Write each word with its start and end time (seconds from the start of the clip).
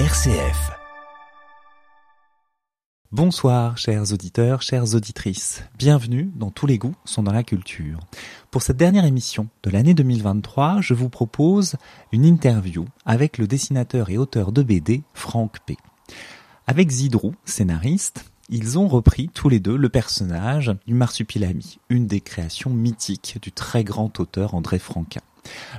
RCF. 0.00 0.72
Bonsoir, 3.12 3.78
chers 3.78 4.12
auditeurs, 4.12 4.60
chères 4.60 4.92
auditrices. 4.96 5.62
Bienvenue 5.78 6.32
dans 6.34 6.50
Tous 6.50 6.66
les 6.66 6.78
goûts 6.78 6.96
sont 7.04 7.22
dans 7.22 7.32
la 7.32 7.44
culture. 7.44 8.00
Pour 8.50 8.62
cette 8.62 8.76
dernière 8.76 9.04
émission 9.04 9.46
de 9.62 9.70
l'année 9.70 9.94
2023, 9.94 10.80
je 10.80 10.94
vous 10.94 11.08
propose 11.08 11.76
une 12.10 12.24
interview 12.24 12.86
avec 13.06 13.38
le 13.38 13.46
dessinateur 13.46 14.10
et 14.10 14.18
auteur 14.18 14.50
de 14.50 14.64
BD 14.64 15.04
Franck 15.12 15.60
P. 15.64 15.76
Avec 16.66 16.90
Zidrou, 16.90 17.36
scénariste, 17.44 18.24
ils 18.48 18.80
ont 18.80 18.88
repris 18.88 19.28
tous 19.28 19.48
les 19.48 19.60
deux 19.60 19.76
le 19.76 19.90
personnage 19.90 20.74
du 20.88 20.94
marsupilami, 20.94 21.78
une 21.88 22.08
des 22.08 22.20
créations 22.20 22.70
mythiques 22.70 23.38
du 23.40 23.52
très 23.52 23.84
grand 23.84 24.18
auteur 24.18 24.56
André 24.56 24.80
Franquin. 24.80 25.22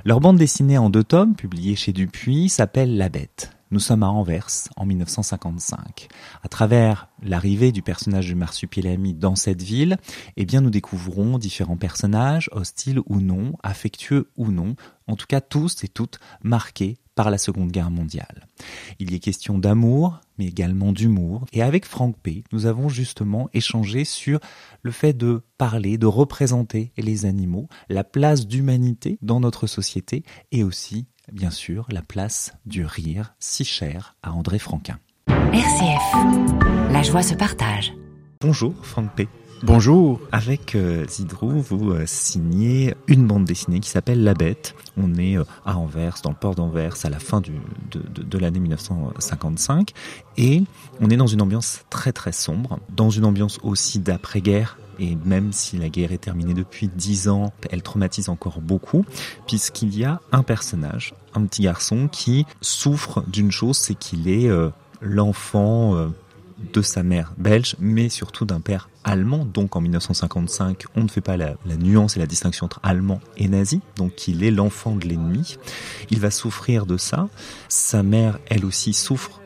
Leur 0.06 0.20
bande 0.20 0.38
dessinée 0.38 0.78
en 0.78 0.88
deux 0.88 1.04
tomes, 1.04 1.34
publiée 1.34 1.76
chez 1.76 1.92
Dupuis, 1.92 2.48
s'appelle 2.48 2.96
La 2.96 3.10
Bête. 3.10 3.55
Nous 3.72 3.80
sommes 3.80 4.04
à 4.04 4.08
Anvers 4.08 4.68
en 4.76 4.86
1955. 4.86 6.06
À 6.44 6.48
travers 6.48 7.08
l'arrivée 7.20 7.72
du 7.72 7.82
personnage 7.82 8.26
du 8.26 8.36
marsupilami 8.36 9.12
dans 9.12 9.34
cette 9.34 9.60
ville, 9.60 9.96
eh 10.36 10.44
bien, 10.44 10.60
nous 10.60 10.70
découvrons 10.70 11.36
différents 11.36 11.76
personnages, 11.76 12.48
hostiles 12.52 13.00
ou 13.06 13.20
non, 13.20 13.54
affectueux 13.64 14.30
ou 14.36 14.52
non, 14.52 14.76
en 15.08 15.16
tout 15.16 15.26
cas 15.26 15.40
tous 15.40 15.82
et 15.82 15.88
toutes 15.88 16.20
marqués 16.42 16.98
par 17.16 17.30
la 17.30 17.38
Seconde 17.38 17.72
Guerre 17.72 17.90
mondiale. 17.90 18.46
Il 19.00 19.10
y 19.10 19.16
est 19.16 19.20
question 19.20 19.58
d'amour, 19.58 20.20
mais 20.38 20.46
également 20.46 20.92
d'humour. 20.92 21.46
Et 21.52 21.62
avec 21.62 21.86
Franck 21.86 22.16
P, 22.22 22.44
nous 22.52 22.66
avons 22.66 22.88
justement 22.88 23.48
échangé 23.52 24.04
sur 24.04 24.38
le 24.82 24.92
fait 24.92 25.14
de 25.14 25.42
parler, 25.58 25.98
de 25.98 26.06
représenter 26.06 26.92
les 26.98 27.24
animaux, 27.24 27.68
la 27.88 28.04
place 28.04 28.46
d'humanité 28.46 29.18
dans 29.22 29.40
notre 29.40 29.66
société 29.66 30.22
et 30.52 30.62
aussi 30.62 31.06
bien 31.32 31.50
sûr, 31.50 31.86
la 31.90 32.02
place 32.02 32.54
du 32.66 32.84
rire, 32.84 33.34
si 33.38 33.64
cher 33.64 34.16
à 34.22 34.32
André 34.32 34.58
Franquin. 34.58 34.98
RCF, 35.28 36.92
la 36.92 37.02
joie 37.02 37.22
se 37.22 37.34
partage. 37.34 37.92
Bonjour 38.40 38.74
Franck 38.84 39.14
P. 39.14 39.28
Bonjour. 39.62 40.20
Avec 40.32 40.74
euh, 40.74 41.06
Zidrou, 41.08 41.62
vous 41.62 41.90
euh, 41.90 42.02
signez 42.04 42.94
une 43.06 43.26
bande 43.26 43.46
dessinée 43.46 43.80
qui 43.80 43.88
s'appelle 43.88 44.22
La 44.22 44.34
Bête. 44.34 44.74
On 44.98 45.14
est 45.14 45.38
euh, 45.38 45.44
à 45.64 45.78
Anvers, 45.78 46.18
dans 46.22 46.30
le 46.30 46.36
port 46.36 46.54
d'Anvers, 46.54 46.94
à 47.04 47.08
la 47.10 47.18
fin 47.18 47.40
de, 47.40 47.52
de, 48.22 48.38
l'année 48.38 48.60
1955. 48.60 49.92
Et 50.36 50.62
on 51.00 51.08
est 51.08 51.16
dans 51.16 51.26
une 51.26 51.40
ambiance 51.40 51.84
très 51.88 52.12
très 52.12 52.32
sombre, 52.32 52.80
dans 52.94 53.08
une 53.08 53.24
ambiance 53.24 53.58
aussi 53.62 53.98
d'après-guerre 53.98 54.78
et 54.98 55.16
même 55.24 55.52
si 55.52 55.78
la 55.78 55.88
guerre 55.88 56.12
est 56.12 56.18
terminée 56.18 56.54
depuis 56.54 56.88
dix 56.88 57.28
ans, 57.28 57.52
elle 57.70 57.82
traumatise 57.82 58.28
encore 58.30 58.60
beaucoup, 58.60 59.04
puisqu'il 59.46 59.96
y 59.96 60.04
a 60.04 60.20
un 60.32 60.42
personnage, 60.42 61.14
un 61.34 61.44
petit 61.44 61.62
garçon 61.62 62.08
qui 62.08 62.46
souffre 62.62 63.22
d'une 63.26 63.50
chose, 63.50 63.76
c'est 63.76 63.94
qu'il 63.94 64.26
est, 64.26 64.50
l'enfant 65.02 66.08
de 66.72 66.82
sa 66.82 67.02
mère 67.02 67.34
belge, 67.36 67.76
mais 67.78 68.08
surtout 68.08 68.44
d'un 68.44 68.60
père 68.60 68.88
allemand. 69.04 69.44
Donc 69.44 69.76
en 69.76 69.80
1955, 69.80 70.84
on 70.96 71.04
ne 71.04 71.08
fait 71.08 71.20
pas 71.20 71.36
la, 71.36 71.54
la, 71.66 71.76
nuance 71.76 72.16
et 72.16 72.20
la 72.20 72.26
distinction 72.26 72.66
entre 72.66 72.80
allemand 72.82 73.20
et 73.36 73.48
nazi. 73.48 73.80
Donc 73.96 74.28
il 74.28 74.42
est 74.42 74.50
l'enfant 74.50 74.96
de 74.96 75.06
l'ennemi. 75.06 75.56
Il 76.10 76.20
va 76.20 76.30
souffrir 76.30 76.86
de 76.86 76.96
ça. 76.96 77.28
Sa 77.68 78.02
mère, 78.02 78.38
elle 78.46 78.64
aussi, 78.64 78.92
souffre 78.92 79.40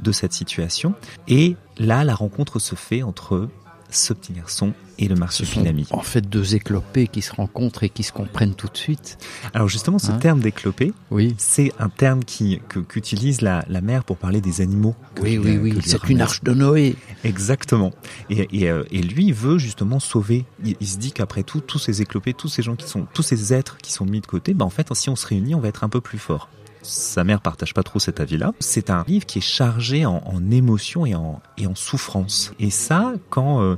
de 0.00 0.12
cette 0.12 0.32
situation. 0.32 0.94
Et 1.28 1.56
là, 1.78 2.04
la 2.04 2.14
rencontre 2.14 2.58
se 2.58 2.74
fait 2.74 3.02
entre 3.02 3.48
ce 3.94 4.12
petit 4.12 4.32
garçon 4.32 4.72
et 4.98 5.08
le 5.08 5.14
marsupilami. 5.14 5.86
En 5.90 6.02
fait, 6.02 6.28
deux 6.28 6.54
éclopés 6.54 7.08
qui 7.08 7.22
se 7.22 7.32
rencontrent 7.32 7.82
et 7.82 7.88
qui 7.88 8.02
se 8.02 8.12
comprennent 8.12 8.54
tout 8.54 8.68
de 8.68 8.76
suite. 8.76 9.18
Alors 9.54 9.68
justement, 9.68 9.98
ce 9.98 10.12
hein 10.12 10.18
terme 10.18 10.40
d'éclopé, 10.40 10.92
oui. 11.10 11.34
c'est 11.38 11.72
un 11.78 11.88
terme 11.88 12.24
qui 12.24 12.60
qu'utilise 12.88 13.40
la, 13.40 13.64
la 13.68 13.80
mère 13.80 14.04
pour 14.04 14.16
parler 14.16 14.40
des 14.40 14.60
animaux. 14.60 14.94
Oui, 15.20 15.38
oui, 15.38 15.56
oui. 15.56 15.78
C'est 15.84 16.08
une 16.08 16.20
arche 16.20 16.42
de 16.42 16.52
Noé. 16.52 16.96
Exactement. 17.24 17.92
Et, 18.30 18.48
et, 18.52 18.70
euh, 18.70 18.84
et 18.90 19.02
lui 19.02 19.32
veut 19.32 19.58
justement 19.58 20.00
sauver. 20.00 20.44
Il, 20.64 20.76
il 20.80 20.86
se 20.86 20.98
dit 20.98 21.12
qu'après 21.12 21.42
tout, 21.42 21.60
tous 21.60 21.78
ces 21.78 22.02
éclopés, 22.02 22.34
tous 22.34 22.48
ces 22.48 22.62
gens 22.62 22.76
qui 22.76 22.88
sont, 22.88 23.06
tous 23.12 23.22
ces 23.22 23.52
êtres 23.52 23.78
qui 23.78 23.92
sont 23.92 24.04
mis 24.04 24.20
de 24.20 24.26
côté, 24.26 24.54
bah 24.54 24.64
en 24.64 24.70
fait, 24.70 24.92
si 24.94 25.08
on 25.08 25.16
se 25.16 25.26
réunit, 25.26 25.54
on 25.54 25.60
va 25.60 25.68
être 25.68 25.84
un 25.84 25.88
peu 25.88 26.00
plus 26.00 26.18
fort 26.18 26.48
sa 26.82 27.24
mère 27.24 27.40
partage 27.40 27.74
pas 27.74 27.82
trop 27.82 27.98
cet 27.98 28.20
avis-là. 28.20 28.52
C'est 28.60 28.90
un 28.90 29.04
livre 29.06 29.26
qui 29.26 29.38
est 29.38 29.42
chargé 29.42 30.04
en, 30.04 30.22
en 30.24 30.50
émotion 30.50 31.06
et 31.06 31.14
en, 31.14 31.40
et 31.58 31.66
souffrance. 31.74 32.52
Et 32.58 32.70
ça, 32.70 33.14
quand 33.30 33.62
euh, 33.62 33.76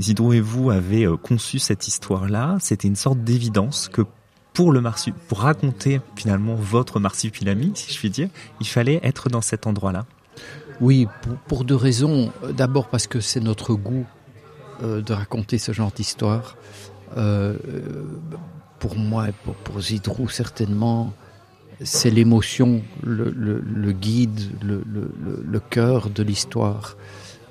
Zidro 0.00 0.32
et 0.32 0.40
vous 0.40 0.70
avez 0.70 1.04
euh, 1.04 1.16
conçu 1.16 1.58
cette 1.58 1.88
histoire-là, 1.88 2.56
c'était 2.60 2.88
une 2.88 2.96
sorte 2.96 3.20
d'évidence 3.20 3.88
que 3.88 4.02
pour 4.52 4.72
le 4.72 4.80
marsu 4.80 5.12
pour 5.28 5.40
raconter 5.40 6.00
finalement 6.14 6.54
votre 6.54 7.00
marsupilami, 7.00 7.72
si 7.74 7.92
je 7.92 7.98
puis 7.98 8.10
dire, 8.10 8.28
il 8.60 8.66
fallait 8.66 9.00
être 9.02 9.28
dans 9.28 9.40
cet 9.40 9.66
endroit-là. 9.66 10.06
Oui, 10.80 11.06
pour, 11.22 11.36
pour, 11.48 11.64
deux 11.64 11.76
raisons. 11.76 12.32
D'abord 12.56 12.88
parce 12.88 13.06
que 13.06 13.20
c'est 13.20 13.40
notre 13.40 13.74
goût 13.74 14.06
euh, 14.82 15.02
de 15.02 15.12
raconter 15.12 15.58
ce 15.58 15.72
genre 15.72 15.92
d'histoire. 15.92 16.56
Euh, 17.16 17.56
pour 18.78 18.96
moi 18.96 19.28
et 19.28 19.32
pour, 19.44 19.54
pour 19.54 19.80
Zidrou 19.80 20.28
certainement, 20.28 21.12
c'est 21.84 22.10
l'émotion, 22.10 22.82
le, 23.02 23.92
guide, 23.92 24.40
le, 24.62 25.60
cœur 25.60 26.10
de 26.10 26.22
l'histoire. 26.22 26.96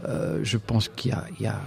Euh, 0.05 0.39
je 0.43 0.57
pense 0.57 0.89
qu'il 0.89 1.15
y, 1.39 1.43
y 1.43 1.47
a, 1.47 1.61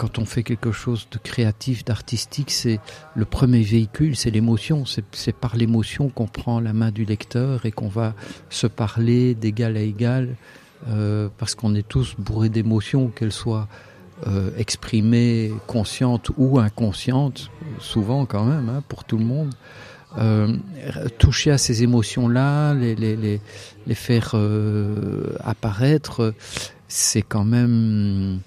quand 0.00 0.18
on 0.18 0.24
fait 0.24 0.42
quelque 0.42 0.72
chose 0.72 1.08
de 1.10 1.18
créatif, 1.18 1.84
d'artistique, 1.84 2.50
c'est 2.50 2.80
le 3.14 3.26
premier 3.26 3.60
véhicule, 3.60 4.16
c'est 4.16 4.30
l'émotion. 4.30 4.84
C'est 4.86 5.36
par 5.36 5.56
l'émotion 5.56 6.08
qu'on 6.08 6.26
prend 6.26 6.58
la 6.58 6.72
main 6.72 6.90
du 6.90 7.04
lecteur 7.04 7.66
et 7.66 7.70
qu'on 7.70 7.88
va 7.88 8.14
se 8.48 8.66
parler 8.66 9.34
d'égal 9.34 9.76
à 9.76 9.80
égal, 9.80 10.36
euh, 10.88 11.28
parce 11.36 11.54
qu'on 11.54 11.74
est 11.74 11.86
tous 11.86 12.14
bourrés 12.18 12.48
d'émotions, 12.48 13.08
qu'elles 13.08 13.30
soient 13.32 13.68
euh, 14.26 14.50
exprimées, 14.56 15.52
conscientes 15.66 16.30
ou 16.38 16.58
inconscientes, 16.58 17.50
souvent 17.78 18.24
quand 18.24 18.44
même, 18.44 18.70
hein, 18.70 18.82
pour 18.88 19.04
tout 19.04 19.18
le 19.18 19.24
monde. 19.24 19.54
Euh, 20.18 20.56
toucher 21.18 21.52
à 21.52 21.58
ces 21.58 21.82
émotions-là, 21.82 22.74
les, 22.74 23.40
faire 23.94 24.32
euh, 24.34 25.36
apparaître, 25.40 26.34
c'est 26.88 27.22
quand 27.22 27.44
même 27.44 28.40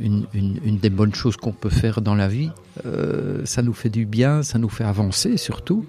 une, 0.00 0.78
des 0.78 0.90
bonnes 0.90 1.14
choses 1.14 1.36
qu'on 1.36 1.52
peut 1.52 1.70
faire 1.70 2.02
dans 2.02 2.14
la 2.14 2.28
vie. 2.28 2.50
Euh, 2.84 3.42
ça 3.44 3.62
nous 3.62 3.72
fait 3.72 3.88
du 3.88 4.04
bien, 4.04 4.42
ça 4.42 4.58
nous 4.58 4.68
fait 4.68 4.84
avancer 4.84 5.36
surtout. 5.36 5.86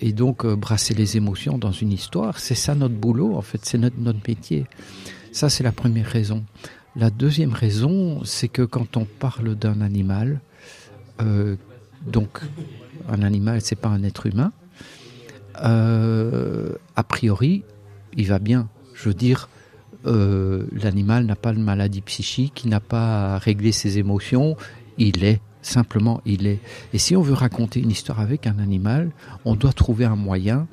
Et 0.00 0.12
donc 0.12 0.44
brasser 0.44 0.92
les 0.92 1.16
émotions 1.16 1.56
dans 1.56 1.72
une 1.72 1.90
histoire, 1.90 2.38
c'est 2.38 2.54
ça 2.54 2.74
notre 2.74 2.94
boulot, 2.94 3.34
en 3.34 3.40
fait, 3.40 3.60
c'est 3.62 3.78
notre, 3.78 3.96
notre 3.98 4.18
métier. 4.28 4.66
Ça, 5.32 5.48
c'est 5.48 5.64
la 5.64 5.72
première 5.72 6.06
raison. 6.06 6.44
La 6.96 7.08
deuxième 7.08 7.54
raison, 7.54 8.22
c'est 8.24 8.48
que 8.48 8.60
quand 8.60 8.98
on 8.98 9.06
parle 9.06 9.54
d'un 9.54 9.80
animal, 9.80 10.42
donc 12.06 12.40
un 13.08 13.22
animal, 13.22 13.60
c'est 13.60 13.76
pas 13.76 13.88
un 13.88 14.02
être 14.02 14.26
humain. 14.26 14.52
Euh, 15.62 16.72
a 16.96 17.02
priori, 17.02 17.64
il 18.16 18.26
va 18.26 18.38
bien. 18.38 18.68
Je 18.94 19.08
veux 19.08 19.14
dire, 19.14 19.48
euh, 20.06 20.66
l'animal 20.72 21.24
n'a 21.26 21.36
pas 21.36 21.52
de 21.52 21.58
maladie 21.58 22.00
psychique, 22.00 22.62
il 22.64 22.70
n'a 22.70 22.80
pas 22.80 23.34
à 23.34 23.38
régler 23.38 23.72
ses 23.72 23.98
émotions, 23.98 24.56
il 24.98 25.24
est. 25.24 25.40
Simplement, 25.60 26.20
il 26.24 26.46
est. 26.46 26.60
Et 26.92 26.98
si 26.98 27.16
on 27.16 27.22
veut 27.22 27.34
raconter 27.34 27.80
une 27.80 27.90
histoire 27.90 28.20
avec 28.20 28.46
un 28.46 28.58
animal, 28.58 29.10
on 29.44 29.54
doit 29.54 29.72
trouver 29.72 30.04
un 30.04 30.16
moyen 30.16 30.66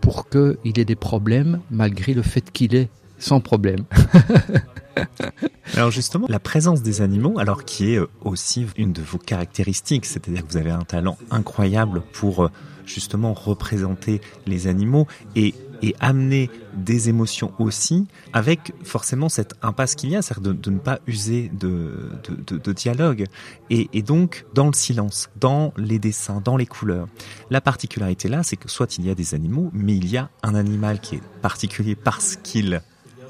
pour 0.00 0.28
qu'il 0.28 0.78
ait 0.78 0.84
des 0.84 0.96
problèmes 0.96 1.60
malgré 1.70 2.14
le 2.14 2.22
fait 2.22 2.50
qu'il 2.50 2.74
est 2.74 2.88
sans 3.18 3.40
problème. 3.40 3.84
alors 5.74 5.90
justement, 5.90 6.26
la 6.28 6.40
présence 6.40 6.82
des 6.82 7.02
animaux, 7.02 7.38
alors 7.38 7.64
qui 7.64 7.94
est 7.94 8.00
aussi 8.22 8.66
une 8.76 8.92
de 8.92 9.02
vos 9.02 9.18
caractéristiques, 9.18 10.06
c'est-à-dire 10.06 10.46
que 10.46 10.52
vous 10.52 10.56
avez 10.56 10.70
un 10.70 10.84
talent 10.84 11.18
incroyable 11.30 12.02
pour 12.12 12.50
justement 12.86 13.34
représenter 13.34 14.20
les 14.46 14.68
animaux 14.68 15.06
et, 15.34 15.54
et 15.82 15.94
amener 16.00 16.50
des 16.74 17.08
émotions 17.08 17.52
aussi, 17.58 18.06
avec 18.32 18.72
forcément 18.84 19.28
cette 19.28 19.54
impasse 19.62 19.94
qu'il 19.94 20.10
y 20.10 20.16
a, 20.16 20.22
c'est-à-dire 20.22 20.54
de, 20.54 20.70
ne 20.70 20.78
pas 20.78 21.00
user 21.06 21.50
de, 21.52 22.10
de, 22.28 22.36
de, 22.46 22.58
de 22.58 22.72
dialogue, 22.72 23.24
et, 23.70 23.88
et, 23.92 24.02
donc 24.02 24.46
dans 24.54 24.66
le 24.66 24.72
silence, 24.72 25.28
dans 25.38 25.72
les 25.76 25.98
dessins, 25.98 26.40
dans 26.42 26.56
les 26.56 26.66
couleurs. 26.66 27.08
La 27.50 27.60
particularité 27.60 28.28
là, 28.28 28.42
c'est 28.42 28.56
que 28.56 28.68
soit 28.68 28.98
il 28.98 29.06
y 29.06 29.10
a 29.10 29.14
des 29.14 29.34
animaux, 29.34 29.70
mais 29.72 29.96
il 29.96 30.08
y 30.08 30.16
a 30.16 30.30
un 30.42 30.54
animal 30.54 31.00
qui 31.00 31.16
est 31.16 31.22
particulier 31.42 31.96
parce 31.96 32.36
qu'il 32.36 32.80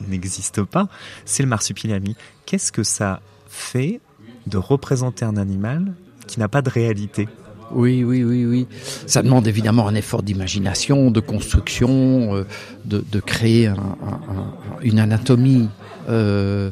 n'existe 0.08 0.62
pas, 0.62 0.88
c'est 1.24 1.42
le 1.42 1.48
marsupilami. 1.48 2.16
Qu'est-ce 2.44 2.72
que 2.72 2.82
ça 2.82 3.20
fait 3.48 4.00
de 4.46 4.58
représenter 4.58 5.24
un 5.24 5.36
animal 5.36 5.94
qui 6.26 6.40
n'a 6.40 6.48
pas 6.48 6.62
de 6.62 6.70
réalité? 6.70 7.28
Oui, 7.72 8.04
oui, 8.04 8.22
oui, 8.22 8.44
oui. 8.46 8.66
Ça 9.06 9.22
demande 9.22 9.46
évidemment 9.46 9.88
un 9.88 9.94
effort 9.94 10.22
d'imagination, 10.22 11.10
de 11.10 11.20
construction, 11.20 12.36
euh, 12.36 12.44
de, 12.84 13.20
créer 13.20 13.66
un, 13.66 13.74
un, 13.74 14.52
une 14.82 14.98
anatomie 14.98 15.68
euh, 16.08 16.70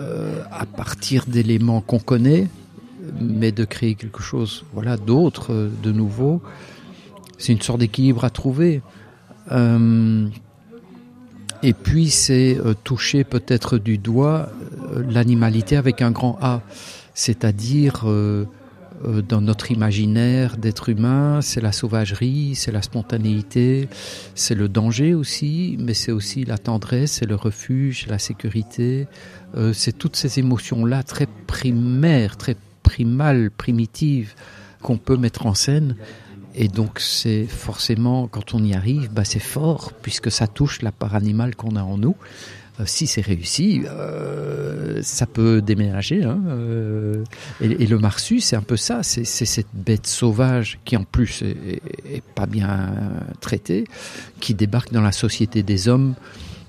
euh, 0.00 0.42
à 0.50 0.64
partir 0.64 1.26
d'éléments 1.26 1.82
qu'on 1.82 1.98
connaît, 1.98 2.48
mais 3.20 3.52
de 3.52 3.64
créer 3.64 3.94
quelque 3.96 4.22
chose, 4.22 4.64
voilà, 4.72 4.96
d'autre, 4.96 5.70
de 5.82 5.92
nouveau. 5.92 6.40
C'est 7.36 7.52
une 7.52 7.60
sorte 7.60 7.80
d'équilibre 7.80 8.24
à 8.24 8.30
trouver. 8.30 8.80
Et 11.66 11.72
puis 11.72 12.10
c'est 12.10 12.58
euh, 12.58 12.74
toucher 12.74 13.24
peut-être 13.24 13.78
du 13.78 13.96
doigt 13.96 14.50
euh, 14.92 15.02
l'animalité 15.08 15.78
avec 15.78 16.02
un 16.02 16.10
grand 16.10 16.36
A, 16.42 16.60
c'est-à-dire 17.14 18.02
euh, 18.04 18.44
dans 19.26 19.40
notre 19.40 19.70
imaginaire 19.70 20.58
d'être 20.58 20.90
humain, 20.90 21.40
c'est 21.40 21.62
la 21.62 21.72
sauvagerie, 21.72 22.54
c'est 22.54 22.70
la 22.70 22.82
spontanéité, 22.82 23.88
c'est 24.34 24.54
le 24.54 24.68
danger 24.68 25.14
aussi, 25.14 25.78
mais 25.80 25.94
c'est 25.94 26.12
aussi 26.12 26.44
la 26.44 26.58
tendresse, 26.58 27.12
c'est 27.12 27.26
le 27.26 27.34
refuge, 27.34 28.06
la 28.08 28.18
sécurité, 28.18 29.06
c'est 29.74 29.98
toutes 29.98 30.16
ces 30.16 30.38
émotions-là 30.38 31.02
très 31.02 31.26
primaires, 31.46 32.38
très 32.38 32.56
primales, 32.82 33.50
primitives 33.50 34.34
qu'on 34.80 34.96
peut 34.96 35.18
mettre 35.18 35.44
en 35.44 35.54
scène 35.54 35.96
et 36.54 36.68
donc 36.68 37.00
c'est 37.00 37.46
forcément, 37.46 38.28
quand 38.28 38.54
on 38.54 38.62
y 38.62 38.74
arrive, 38.74 39.10
bah, 39.12 39.24
c'est 39.24 39.40
fort, 39.40 39.92
puisque 40.02 40.30
ça 40.30 40.46
touche 40.46 40.82
la 40.82 40.92
part 40.92 41.14
animale 41.14 41.56
qu'on 41.56 41.76
a 41.76 41.82
en 41.82 41.98
nous. 41.98 42.14
Euh, 42.80 42.84
si 42.86 43.06
c'est 43.06 43.20
réussi, 43.20 43.82
euh, 43.86 45.00
ça 45.02 45.26
peut 45.26 45.60
déménager. 45.62 46.24
Hein, 46.24 46.40
euh, 46.46 47.24
et, 47.60 47.86
le 47.86 47.98
marsu, 47.98 48.40
c'est 48.40 48.56
un 48.56 48.62
peu 48.62 48.76
ça, 48.76 49.02
c'est 49.02 49.24
cette 49.24 49.68
bête 49.74 50.06
sauvage 50.06 50.78
qui 50.84 50.96
en 50.96 51.04
plus 51.04 51.42
est, 51.42 52.22
pas 52.34 52.46
bien 52.46 52.94
traitée, 53.40 53.84
qui 54.40 54.54
débarque 54.54 54.92
dans 54.92 55.02
la 55.02 55.12
société 55.12 55.62
des 55.62 55.88
hommes 55.88 56.14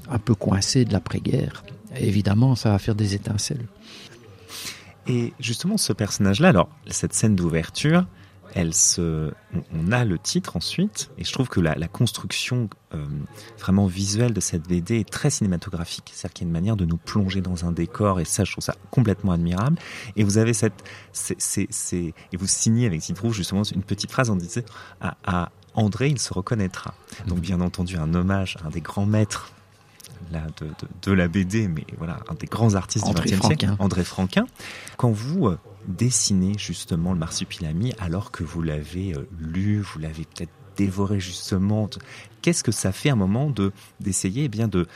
un 0.10 0.20
peu 0.20 0.36
coincée 0.36 0.86
de 0.86 0.94
l'après-guerre. 0.94 1.64
Évidemment, 1.98 2.56
ça 2.56 2.70
va 2.70 2.80
faire 2.80 2.96
des 2.96 3.16
étincelles. 3.16 3.66
Et 5.08 5.34
justement, 5.40 5.78
ce 5.78 5.94
personnage-là, 5.94 6.50
alors 6.50 6.70
cette 6.88 7.14
scène 7.14 7.36
d'ouverture, 7.36 8.06
elle 8.56 8.74
se, 8.74 9.34
on 9.74 9.92
a 9.92 10.06
le 10.06 10.18
titre 10.18 10.56
ensuite, 10.56 11.12
et 11.18 11.26
je 11.26 11.32
trouve 11.34 11.50
que 11.50 11.60
la, 11.60 11.76
construction 11.88 12.70
euh, 12.94 13.06
vraiment 13.60 13.86
visuelle 13.86 14.34
de 14.34 14.40
cette 14.40 14.68
BD 14.68 15.02
est 15.02 15.10
très 15.10 15.30
cinématographique. 15.30 16.12
C'est-à-dire 16.14 16.34
qu'il 16.34 16.46
y 16.46 16.48
a 16.48 16.50
une 16.50 16.54
manière 16.54 16.78
de 16.78 16.86
nous 16.86 16.98
plonger 16.98 17.42
dans 17.42 17.66
un 17.66 17.74
décor, 17.74 18.22
et 18.22 18.26
ça, 18.26 18.46
je 18.46 18.54
trouve 18.54 18.64
ça 18.64 18.76
complètement 18.92 19.34
admirable. 19.34 19.78
Et 20.16 20.24
vous 20.24 20.38
avez 20.38 20.54
cette, 20.54 20.84
c'est, 21.12 21.38
c'est, 21.38 21.68
et 22.32 22.38
vous 22.38 22.48
signez 22.48 22.86
avec 22.86 23.02
Citroën 23.02 23.32
justement 23.32 23.64
une 23.64 23.84
petite 23.84 24.12
phrase 24.12 24.30
en 24.30 24.38
disant 24.38 24.62
à 25.02 25.52
André, 25.76 26.08
il 26.08 26.20
se 26.20 26.34
reconnaîtra. 26.34 26.94
Donc 27.28 27.40
bien 27.40 27.60
entendu 27.60 27.98
un 27.98 28.14
hommage 28.14 28.58
à 28.64 28.68
un 28.68 28.70
des 28.70 28.82
grands 28.82 29.06
maîtres 29.06 29.52
de, 30.32 30.68
de, 31.02 31.12
la 31.12 31.28
BD, 31.28 31.68
mais 31.68 31.86
voilà, 31.98 32.20
un 32.30 32.34
des 32.36 32.48
grands 32.48 32.76
artistes 32.76 33.08
du 33.08 33.14
XXe 33.14 33.46
siècle, 33.46 33.70
André 33.80 34.04
Franquin. 34.04 34.46
Quand 34.98 35.12
vous 35.12 35.48
euh, 35.48 35.58
dessinez 35.88 36.58
justement 36.58 37.14
le 37.14 37.20
marsupilami 37.20 37.94
alors 38.00 38.32
que 38.32 38.44
vous 38.44 38.62
l'avez 38.62 39.14
euh, 39.14 39.28
lu, 39.40 39.80
vous 39.80 40.00
l'avez 40.00 40.26
peut-être 40.26 40.52
dévoré 40.78 41.20
justement, 41.20 41.90
qu'est-ce 42.42 42.64
que 42.64 42.72
ça 42.72 42.92
fait 42.92 43.10
un 43.10 43.16
moment 43.16 43.50
de 43.50 43.72
d'essayer 44.00 44.46
eh 44.46 44.50
bien 44.50 44.68
de, 44.68 44.88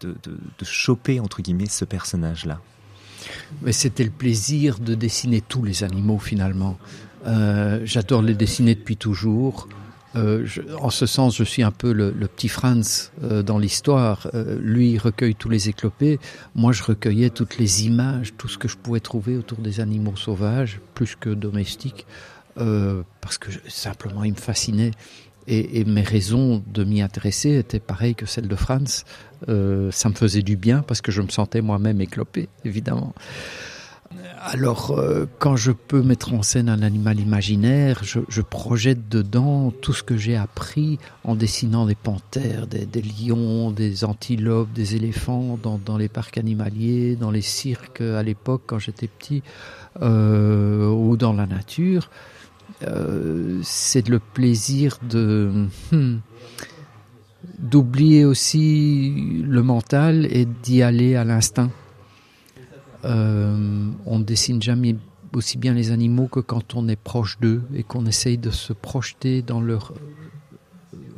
de, 0.00 0.14
de, 0.22 0.64
choper 0.64 1.20
entre 1.20 1.40
guillemets 1.40 1.66
ce 1.66 1.84
personnage-là? 1.84 2.60
Mais 3.62 3.72
c'était 3.72 4.04
le 4.04 4.10
plaisir 4.10 4.78
de 4.78 4.94
dessiner 4.94 5.40
tous 5.40 5.62
les 5.62 5.84
animaux 5.84 6.18
finalement. 6.18 6.76
Euh, 7.26 7.80
J'adore 7.84 8.22
les 8.22 8.34
dessiner 8.34 8.74
depuis 8.74 8.96
toujours. 8.96 9.68
Euh, 10.16 10.46
en 10.78 10.90
ce 10.90 11.06
sens, 11.06 11.36
je 11.36 11.44
suis 11.44 11.62
un 11.62 11.70
peu 11.70 11.92
le, 11.92 12.12
petit 12.12 12.48
Franz 12.48 13.10
euh, 13.22 13.42
dans 13.42 13.58
l'histoire. 13.58 14.28
Euh, 14.34 14.58
lui 14.60 14.98
recueille 14.98 15.34
tous 15.34 15.48
les 15.48 15.68
éclopés. 15.68 16.18
Moi, 16.54 16.72
je 16.72 16.82
recueillais 16.82 17.30
toutes 17.30 17.58
les 17.58 17.86
images, 17.86 18.32
tout 18.36 18.48
ce 18.48 18.58
que 18.58 18.68
je 18.68 18.76
pouvais 18.76 19.00
trouver 19.00 19.36
autour 19.36 19.58
des 19.58 19.80
animaux 19.80 20.16
sauvages, 20.16 20.80
plus 20.94 21.16
que 21.16 21.30
domestiques, 21.30 22.06
parce 22.54 23.38
que 23.38 23.50
simplement, 23.68 24.24
il 24.24 24.32
me 24.32 24.38
fascinait. 24.38 24.90
Et, 25.48 25.80
et 25.80 25.84
mes 25.84 26.02
raisons 26.02 26.62
de 26.72 26.84
m'y 26.84 27.02
intéresser 27.02 27.56
étaient 27.56 27.80
pareilles 27.80 28.14
que 28.14 28.26
celles 28.26 28.46
de 28.46 28.54
Franz. 28.54 29.04
ça 29.48 30.08
me 30.08 30.14
faisait 30.14 30.42
du 30.42 30.56
bien 30.56 30.82
parce 30.82 31.00
que 31.00 31.10
je 31.10 31.22
me 31.22 31.28
sentais 31.30 31.62
moi-même 31.62 32.00
éclopé, 32.00 32.48
évidemment. 32.64 33.14
Alors, 34.44 34.90
euh, 34.90 35.26
quand 35.38 35.54
je 35.54 35.70
peux 35.70 36.02
mettre 36.02 36.34
en 36.34 36.42
scène 36.42 36.68
un 36.68 36.82
animal 36.82 37.20
imaginaire, 37.20 38.02
je, 38.02 38.40
projette 38.40 39.08
dedans 39.08 39.70
tout 39.70 39.92
ce 39.92 40.02
que 40.02 40.16
j'ai 40.16 40.36
appris 40.36 40.98
en 41.22 41.36
dessinant 41.36 41.86
des 41.86 41.94
panthères, 41.94 42.66
des, 42.66 42.86
lions, 43.02 43.70
des 43.70 44.04
antilopes, 44.04 44.72
des 44.72 44.96
éléphants 44.96 45.58
dans, 45.62 45.96
les 45.96 46.08
parcs 46.08 46.38
animaliers, 46.38 47.16
dans 47.16 47.30
les 47.30 47.40
cirques 47.40 48.00
à 48.00 48.22
l'époque 48.22 48.62
quand 48.66 48.78
j'étais 48.78 49.06
petit, 49.06 49.42
euh, 50.00 50.88
ou 50.88 51.16
dans 51.16 51.32
la 51.32 51.46
nature. 51.46 52.10
Euh, 52.82 53.60
c'est 53.62 54.08
le 54.08 54.18
plaisir 54.18 54.98
de 55.08 55.66
hmm, 55.92 56.18
d'oublier 57.58 58.24
aussi 58.24 59.42
le 59.44 59.62
mental 59.62 60.26
et 60.30 60.46
d'y 60.46 60.82
aller 60.82 61.14
à 61.14 61.24
l'instinct. 61.24 61.70
Euh, 63.04 63.90
on 64.06 64.18
ne 64.18 64.24
dessine 64.24 64.62
jamais 64.62 64.96
aussi 65.34 65.58
bien 65.58 65.74
les 65.74 65.90
animaux 65.90 66.26
que 66.28 66.40
quand 66.40 66.74
on 66.74 66.88
est 66.88 66.96
proche 66.96 67.38
d'eux 67.40 67.62
et 67.74 67.82
qu'on 67.82 68.06
essaye 68.06 68.38
de 68.38 68.50
se 68.50 68.72
projeter 68.72 69.42
dans 69.42 69.60
leur 69.60 69.94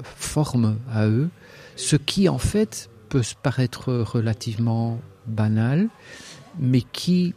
forme 0.02 0.76
à 0.92 1.06
eux, 1.06 1.28
ce 1.76 1.96
qui 1.96 2.28
en 2.28 2.38
fait 2.38 2.88
peut 3.08 3.22
paraître 3.42 3.92
relativement 3.92 5.00
banal, 5.26 5.88
mais 6.58 6.82
qui 6.82 7.34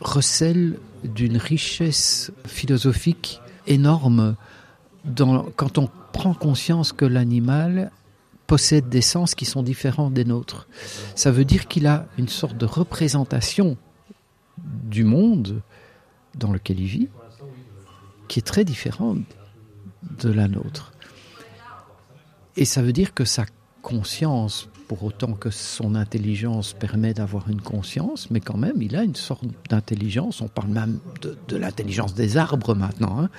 recèle 0.00 0.78
d'une 1.04 1.36
richesse 1.36 2.32
philosophique 2.46 3.40
énorme 3.66 4.36
quand 5.56 5.78
on 5.78 5.88
prend 6.12 6.34
conscience 6.34 6.92
que 6.92 7.04
l'animal 7.04 7.90
possède 8.50 8.88
des 8.88 9.00
sens 9.00 9.36
qui 9.36 9.44
sont 9.44 9.62
différents 9.62 10.10
des 10.10 10.24
nôtres. 10.24 10.66
Ça 11.14 11.30
veut 11.30 11.44
dire 11.44 11.68
qu'il 11.68 11.86
a 11.86 12.08
une 12.18 12.26
sorte 12.26 12.56
de 12.56 12.66
représentation 12.66 13.76
du 14.58 15.04
monde 15.04 15.62
dans 16.34 16.50
lequel 16.50 16.80
il 16.80 16.86
vit 16.86 17.08
qui 18.26 18.40
est 18.40 18.42
très 18.42 18.64
différente 18.64 19.20
de 20.18 20.32
la 20.32 20.48
nôtre. 20.48 20.92
Et 22.56 22.64
ça 22.64 22.82
veut 22.82 22.92
dire 22.92 23.14
que 23.14 23.24
sa 23.24 23.44
conscience, 23.82 24.68
pour 24.88 25.04
autant 25.04 25.34
que 25.34 25.50
son 25.50 25.94
intelligence 25.94 26.72
permet 26.72 27.14
d'avoir 27.14 27.48
une 27.50 27.60
conscience, 27.60 28.32
mais 28.32 28.40
quand 28.40 28.56
même, 28.56 28.82
il 28.82 28.96
a 28.96 29.04
une 29.04 29.14
sorte 29.14 29.44
d'intelligence. 29.68 30.40
On 30.40 30.48
parle 30.48 30.70
même 30.70 30.98
de, 31.22 31.56
l'intelligence 31.56 32.14
des 32.14 32.36
arbres 32.36 32.74
maintenant. 32.74 33.16
Hein. 33.20 33.30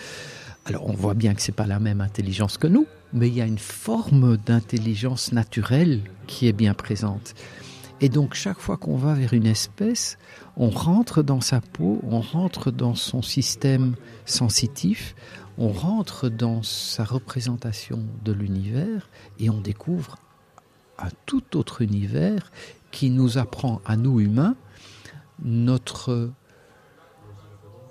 Alors 0.65 0.87
on 0.87 0.93
voit 0.93 1.15
bien 1.15 1.33
que 1.33 1.41
c'est 1.41 1.51
pas 1.51 1.65
la 1.65 1.79
même 1.79 2.01
intelligence 2.01 2.57
que 2.57 2.67
nous, 2.67 2.85
mais 3.13 3.27
il 3.27 3.33
y 3.33 3.41
a 3.41 3.45
une 3.45 3.57
forme 3.57 4.37
d'intelligence 4.37 5.31
naturelle 5.31 6.01
qui 6.27 6.47
est 6.47 6.53
bien 6.53 6.73
présente. 6.73 7.33
Et 7.99 8.09
donc 8.09 8.33
chaque 8.33 8.59
fois 8.59 8.77
qu'on 8.77 8.95
va 8.95 9.13
vers 9.13 9.33
une 9.33 9.45
espèce, 9.45 10.17
on 10.57 10.69
rentre 10.69 11.23
dans 11.23 11.41
sa 11.41 11.61
peau, 11.61 11.99
on 12.03 12.19
rentre 12.19 12.71
dans 12.71 12.95
son 12.95 13.21
système 13.21 13.95
sensitif, 14.25 15.15
on 15.57 15.69
rentre 15.69 16.29
dans 16.29 16.63
sa 16.63 17.03
représentation 17.03 18.03
de 18.23 18.31
l'univers 18.31 19.09
et 19.39 19.49
on 19.49 19.61
découvre 19.61 20.17
un 20.97 21.09
tout 21.25 21.57
autre 21.57 21.81
univers 21.81 22.51
qui 22.91 23.09
nous 23.09 23.37
apprend 23.37 23.81
à 23.85 23.97
nous 23.97 24.19
humains 24.19 24.55
notre 25.43 26.31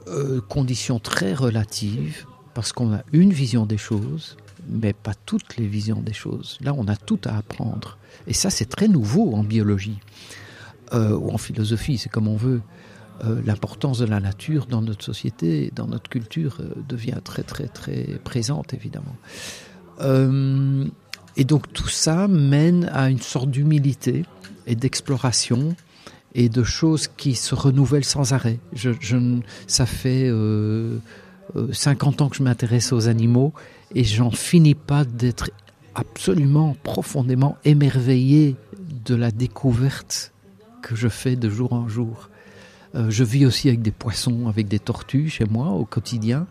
euh, 0.09 0.41
condition 0.49 0.99
très 0.99 1.35
relative 1.35 2.27
parce 2.61 2.75
qu'on 2.75 2.93
a 2.93 3.03
une 3.15 3.33
vision 3.33 3.65
des 3.65 3.79
choses, 3.79 4.37
mais 4.69 4.93
pas 4.93 5.15
toutes 5.25 5.57
les 5.57 5.67
visions 5.67 6.03
des 6.03 6.13
choses. 6.13 6.59
Là, 6.61 6.75
on 6.77 6.89
a 6.89 6.97
tout 6.97 7.19
à 7.25 7.39
apprendre. 7.39 7.97
Et 8.27 8.35
ça, 8.35 8.51
c'est 8.51 8.67
très 8.67 8.87
nouveau 8.87 9.33
en 9.35 9.43
biologie 9.43 9.99
euh, 10.93 11.17
ou 11.17 11.31
en 11.31 11.39
philosophie, 11.39 11.97
c'est 11.97 12.11
comme 12.11 12.29
on 12.29 12.37
veut. 12.37 12.61
Euh, 13.25 13.41
l'importance 13.47 13.99
de 13.99 14.05
la 14.05 14.21
nature 14.21 14.67
dans 14.67 14.83
notre 14.83 15.03
société, 15.03 15.73
dans 15.75 15.87
notre 15.87 16.11
culture, 16.11 16.59
euh, 16.61 16.75
devient 16.87 17.21
très 17.25 17.45
très 17.45 17.67
très 17.67 18.21
présente, 18.25 18.75
évidemment. 18.75 19.17
et 21.37 21.45
donc 21.45 21.73
tout 21.73 21.89
ça 21.89 22.29
mène 22.29 22.91
à 22.93 23.09
une 23.09 23.23
sorte 23.23 23.51
d'humilité 23.51 24.27
et 24.67 24.75
d'exploration 24.75 25.75
et 26.35 26.51
de 26.51 26.63
choses 26.63 27.09
qui 27.09 27.35
se 27.37 27.55
renouvellent 27.55 28.05
sans 28.05 28.35
arrêt. 28.35 28.61
Ça 29.67 29.87
fait 29.87 30.31
50 31.73 32.21
euh, 32.21 32.25
ans 32.25 32.29
que 32.29 32.37
je 32.37 32.43
m'intéresse 32.43 32.93
aux 32.93 33.09
animaux 33.09 33.53
et 33.95 34.05
j'en 34.05 34.31
finis 34.31 34.75
pas 34.75 35.05
d'être 35.05 35.51
absolument 35.95 36.77
profondément 36.83 37.57
émerveillé 37.65 38.57
de 39.05 39.15
la 39.15 39.31
découverte 39.31 40.33
que 40.83 40.95
je 40.97 41.09
fais 41.09 41.37
de 41.37 41.49
jour 41.51 41.73
en 41.73 41.89
jour. 41.89 42.31
Euh, 42.95 43.11
je 43.11 43.25
vis 43.25 43.47
aussi 43.47 43.69
avec 43.69 43.83
des 43.83 43.91
poissons, 43.91 44.49
avec 44.49 44.69
des 44.69 44.79
tortues 44.79 45.29
chez 45.29 45.45
moi 45.45 45.69
au 45.71 45.85
quotidien. 45.85 46.47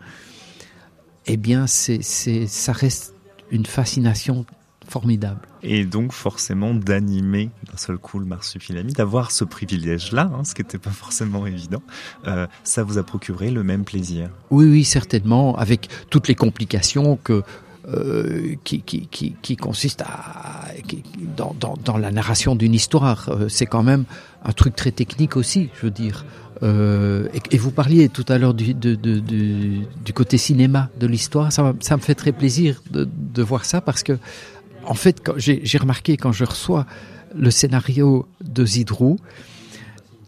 Eh 1.26 1.36
bien, 1.36 1.66
c'est, 1.66 2.02
c'est, 2.02 2.46
ça 2.46 2.72
reste 2.72 3.14
une 3.50 3.66
fascination 3.66 4.46
formidable. 4.90 5.40
Et 5.62 5.84
donc 5.84 6.12
forcément 6.12 6.74
d'animer 6.74 7.50
d'un 7.70 7.76
seul 7.76 7.96
coup 7.96 8.18
le 8.18 8.26
marsupilami, 8.26 8.92
d'avoir 8.92 9.30
ce 9.30 9.44
privilège-là, 9.44 10.30
hein, 10.34 10.44
ce 10.44 10.54
qui 10.54 10.62
n'était 10.62 10.78
pas 10.78 10.90
forcément 10.90 11.46
évident, 11.46 11.82
euh, 12.26 12.46
ça 12.64 12.82
vous 12.82 12.98
a 12.98 13.02
procuré 13.02 13.50
le 13.50 13.62
même 13.62 13.84
plaisir? 13.84 14.28
Oui, 14.50 14.66
oui, 14.66 14.84
certainement, 14.84 15.56
avec 15.56 15.88
toutes 16.10 16.28
les 16.28 16.34
complications 16.34 17.18
que 17.22 17.42
euh, 17.88 18.56
qui, 18.62 18.82
qui, 18.82 19.06
qui, 19.06 19.34
qui, 19.40 19.56
consiste 19.56 20.02
à 20.02 20.66
dans, 21.36 21.56
dans, 21.58 21.74
dans 21.82 21.96
la 21.96 22.10
narration 22.10 22.54
d'une 22.54 22.74
histoire. 22.74 23.30
Euh, 23.30 23.48
c'est 23.48 23.66
quand 23.66 23.82
même 23.82 24.04
un 24.44 24.52
truc 24.52 24.76
très 24.76 24.92
technique 24.92 25.36
aussi, 25.36 25.70
je 25.74 25.86
veux 25.86 25.90
dire. 25.90 26.24
Euh, 26.62 27.28
et, 27.32 27.54
et, 27.54 27.58
vous 27.58 27.70
parliez 27.70 28.10
tout 28.10 28.26
à 28.28 28.36
l'heure 28.36 28.52
du, 28.52 28.74
de, 28.74 28.94
de, 28.94 29.18
du, 29.18 29.86
du, 30.04 30.12
côté 30.12 30.36
cinéma 30.36 30.90
de 31.00 31.06
l'histoire. 31.06 31.50
Ça, 31.52 31.72
ça, 31.80 31.96
me 31.96 32.02
fait 32.02 32.14
très 32.14 32.32
plaisir 32.32 32.82
de, 32.90 33.08
de, 33.10 33.42
voir 33.42 33.64
ça 33.64 33.80
parce 33.80 34.02
que, 34.02 34.18
en 34.86 34.94
fait, 34.94 35.22
j'ai 35.36 35.78
remarqué 35.78 36.16
quand 36.16 36.32
je 36.32 36.44
reçois 36.44 36.86
le 37.34 37.50
scénario 37.50 38.26
de 38.42 38.64
Zidrou, 38.64 39.18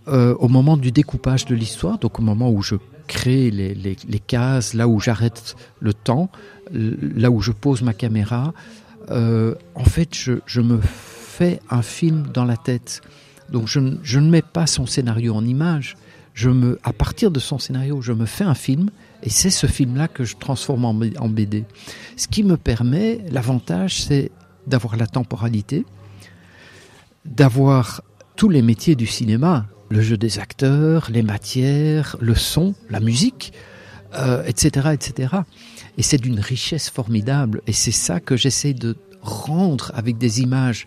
euh, 0.09 0.35
au 0.38 0.49
moment 0.49 0.76
du 0.76 0.90
découpage 0.90 1.44
de 1.47 1.54
l'histoire, 1.54 1.99
donc 1.99 2.18
au 2.18 2.23
moment 2.23 2.50
où 2.50 2.62
je 2.62 2.76
crée 3.06 3.50
les, 3.50 3.75
les, 3.75 4.18
cases, 4.18 4.75
là 4.75 4.88
où 4.88 5.00
j'arrête 5.00 5.54
le 5.80 5.92
temps, 5.92 6.30
là 6.73 7.30
où 7.30 7.40
je 7.40 7.52
pose 7.52 7.82
ma 7.82 7.92
caméra, 7.92 8.52
euh, 9.11 9.54
en 9.75 9.85
fait, 9.85 10.14
je, 10.14 10.35
je, 10.47 10.61
me 10.61 10.80
fais 10.80 11.61
un 11.71 11.82
film 11.82 12.28
dans 12.32 12.44
la 12.44 12.56
tête. 12.56 13.00
Donc 13.50 13.68
je, 13.68 13.80
je, 14.02 14.18
ne 14.18 14.30
mets 14.30 14.42
pas 14.42 14.66
son 14.66 14.87
scénario 14.87 15.35
en 15.35 15.44
image. 15.44 15.97
Je 16.35 16.49
me, 16.49 16.78
à 16.82 16.92
partir 16.92 17.30
de 17.30 17.40
son 17.40 17.59
scénario, 17.59 18.00
je 18.00 18.12
me 18.12 18.26
fais 18.26 18.44
un 18.44 18.54
film 18.54 18.90
et 19.23 19.28
c'est 19.28 19.50
ce 19.50 19.66
film-là 19.66 20.09
que 20.09 20.25
je 20.25 20.37
transforme 20.37 20.85
en, 20.85 20.99
en 21.18 21.28
BD. 21.28 21.64
Ce 22.16 22.26
qui 22.26 22.42
me 22.42 22.56
permet, 22.56 23.21
l'avantage, 23.30 24.02
c'est 24.02 24.30
d'avoir 24.66 24.97
la 24.97 25.07
temporalité, 25.07 25.85
d'avoir 27.25 28.02
tous 28.37 28.49
les 28.49 28.62
métiers 28.62 28.97
du 28.97 29.07
cinéma, 29.07 29.66
le 29.90 30.00
jeu 30.00 30.16
des 30.16 30.38
acteurs, 30.38 31.09
les 31.11 31.23
matières, 31.23 32.16
le 32.21 32.35
son, 32.35 32.75
la 32.90 33.00
musique, 33.00 33.52
euh, 34.14 34.42
etc., 34.45 34.90
etc. 34.92 35.37
Et 35.99 36.02
c'est 36.02 36.19
d'une 36.19 36.40
richesse 36.40 36.90
formidable. 36.90 37.62
Et 37.66 37.73
c'est 37.73 37.92
ça 37.92 38.21
que 38.21 38.37
j'essaie 38.37 38.75
de 38.75 38.97
rendre 39.21 39.92
avec 39.95 40.19
des 40.19 40.40
images 40.40 40.87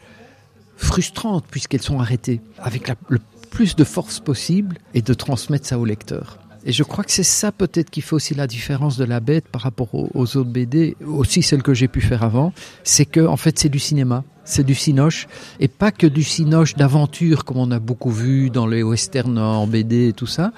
frustrantes 0.78 1.46
puisqu'elles 1.50 1.82
sont 1.82 2.00
arrêtées, 2.00 2.42
avec 2.58 2.92
le 3.08 3.20
plus 3.50 3.76
de 3.76 3.84
force 3.84 4.20
possible 4.20 4.78
et 4.94 5.02
de 5.02 5.14
transmettre 5.14 5.66
ça 5.66 5.80
au 5.80 5.86
lecteur. 5.86 6.40
Et 6.66 6.72
je 6.72 6.82
crois 6.82 7.04
que 7.04 7.12
c'est 7.12 7.24
ça 7.24 7.52
peut-être 7.52 7.92
qui 7.92 8.02
fait 8.02 8.16
aussi 8.16 8.34
la 8.34 8.48
différence 8.48 8.98
de 8.98 9.06
la 9.06 9.20
bête 9.20 9.48
par 9.48 9.62
rapport 9.62 9.94
aux, 9.94 10.38
autres 10.38 10.50
BD, 10.50 10.98
aussi 11.06 11.44
celle 11.44 11.62
que 11.62 11.76
j'ai 11.76 11.88
pu 11.88 12.02
faire 12.02 12.24
avant, 12.24 12.54
c'est 12.84 13.06
que 13.06 13.20
en 13.26 13.38
fait 13.38 13.60
c'est 13.60 13.70
du 13.70 13.78
cinéma, 13.78 14.24
c'est 14.46 14.64
du 14.64 14.74
cinoche 14.74 15.28
et 15.60 15.68
pas 15.68 15.92
que 15.92 16.08
du 16.08 16.24
cinoche 16.24 16.74
d'aventure 16.74 17.46
comme 17.46 17.58
on 17.58 17.70
a 17.70 17.78
beaucoup 17.78 18.10
vu 18.10 18.50
dans 18.50 18.66
les 18.66 18.82
westerns 18.82 19.38
en 19.38 19.68
BD 19.68 20.08
et 20.08 20.14
tout 20.14 20.26
ça, 20.26 20.54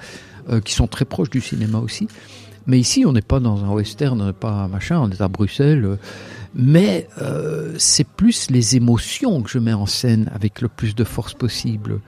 euh, 0.48 0.60
qui 0.60 0.72
sont 0.72 0.86
très 0.86 1.04
proches 1.04 1.28
du 1.28 1.42
cinéma 1.42 1.78
aussi. 1.78 2.08
Mais 2.66 2.78
ici, 2.78 3.04
on 3.06 3.12
n'est 3.12 3.20
pas 3.22 3.40
dans 3.40 3.64
un 3.64 3.70
western, 3.70 4.20
on 4.20 4.26
n'est 4.26 4.32
pas 4.32 4.66
machin, 4.66 5.00
on 5.00 5.10
est 5.10 5.20
à 5.20 5.28
Bruxelles. 5.28 5.98
Mais 6.54 7.06
euh, 7.20 7.74
c'est 7.78 8.06
plus 8.06 8.50
les 8.50 8.76
émotions 8.76 9.42
que 9.42 9.50
je 9.50 9.58
mets 9.58 9.74
en 9.74 9.86
scène 9.86 10.30
avec 10.34 10.62
le 10.62 10.68
plus 10.68 10.94
de 10.94 11.04
force 11.04 11.34
possible, 11.34 12.00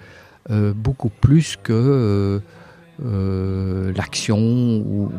euh, 0.51 0.73
beaucoup 0.75 1.11
plus 1.11 1.57
que 1.63 2.41
euh, 3.05 3.93
l'action 3.95 4.39
ou, 4.39 5.11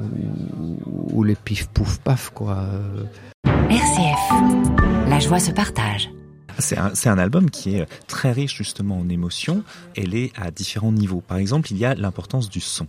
ou, 0.60 0.78
ou, 1.12 1.24
les 1.24 1.36
pif 1.36 1.68
pouf 1.68 1.98
paf 2.00 2.30
quoi. 2.30 2.66
RCF, 3.46 5.10
la 5.10 5.20
joie 5.20 5.40
se 5.40 5.52
partage. 5.52 6.10
C'est 6.60 6.78
un, 6.78 6.92
un, 7.06 7.18
album 7.18 7.50
qui 7.50 7.76
est 7.76 7.88
très 8.08 8.32
riche 8.32 8.56
justement 8.56 9.00
en 9.00 9.10
émotions. 9.10 9.64
Elle 9.96 10.16
est 10.16 10.32
à 10.40 10.52
différents 10.52 10.92
niveaux. 10.92 11.22
Par 11.22 11.38
exemple, 11.38 11.72
il 11.72 11.78
y 11.78 11.86
a 11.86 11.96
l'importance 11.96 12.50
du 12.50 12.60
son. 12.60 12.88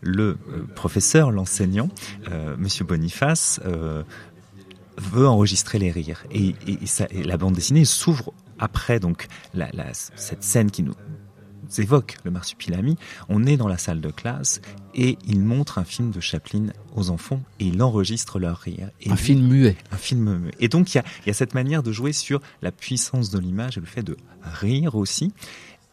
Le 0.00 0.38
euh, 0.48 0.64
professeur, 0.74 1.30
l'enseignant, 1.30 1.88
euh, 2.30 2.56
Monsieur 2.58 2.84
Boniface, 2.84 3.60
euh, 3.64 4.02
veut 4.98 5.26
enregistrer 5.26 5.78
les 5.78 5.90
rires 5.90 6.24
et, 6.30 6.54
et, 6.66 6.78
et, 6.82 6.86
ça, 6.86 7.06
et 7.10 7.22
la 7.22 7.36
bande 7.36 7.54
dessinée 7.54 7.84
s'ouvre 7.84 8.32
après 8.58 9.00
donc 9.00 9.26
la, 9.54 9.70
la, 9.72 9.86
cette 9.94 10.44
scène 10.44 10.70
qui 10.70 10.82
nous 10.82 10.94
évoque 11.80 12.16
le 12.24 12.30
marsupilami, 12.30 12.96
on 13.28 13.44
est 13.44 13.56
dans 13.56 13.68
la 13.68 13.78
salle 13.78 14.00
de 14.00 14.10
classe 14.10 14.60
et 14.94 15.18
il 15.26 15.40
montre 15.40 15.78
un 15.78 15.84
film 15.84 16.10
de 16.10 16.20
Chaplin 16.20 16.66
aux 16.94 17.10
enfants 17.10 17.42
et 17.60 17.66
il 17.66 17.82
enregistre 17.82 18.38
leur 18.38 18.58
rire. 18.58 18.90
Et 19.00 19.10
un 19.10 19.14
lui, 19.14 19.22
film 19.22 19.46
muet. 19.46 19.76
Un 19.90 19.96
film 19.96 20.38
muet. 20.38 20.54
Et 20.60 20.68
donc 20.68 20.94
il 20.94 20.98
y 20.98 21.00
a, 21.00 21.04
y 21.26 21.30
a 21.30 21.34
cette 21.34 21.54
manière 21.54 21.82
de 21.82 21.92
jouer 21.92 22.12
sur 22.12 22.40
la 22.60 22.72
puissance 22.72 23.30
de 23.30 23.38
l'image 23.38 23.78
et 23.78 23.80
le 23.80 23.86
fait 23.86 24.02
de 24.02 24.16
rire 24.42 24.94
aussi. 24.94 25.32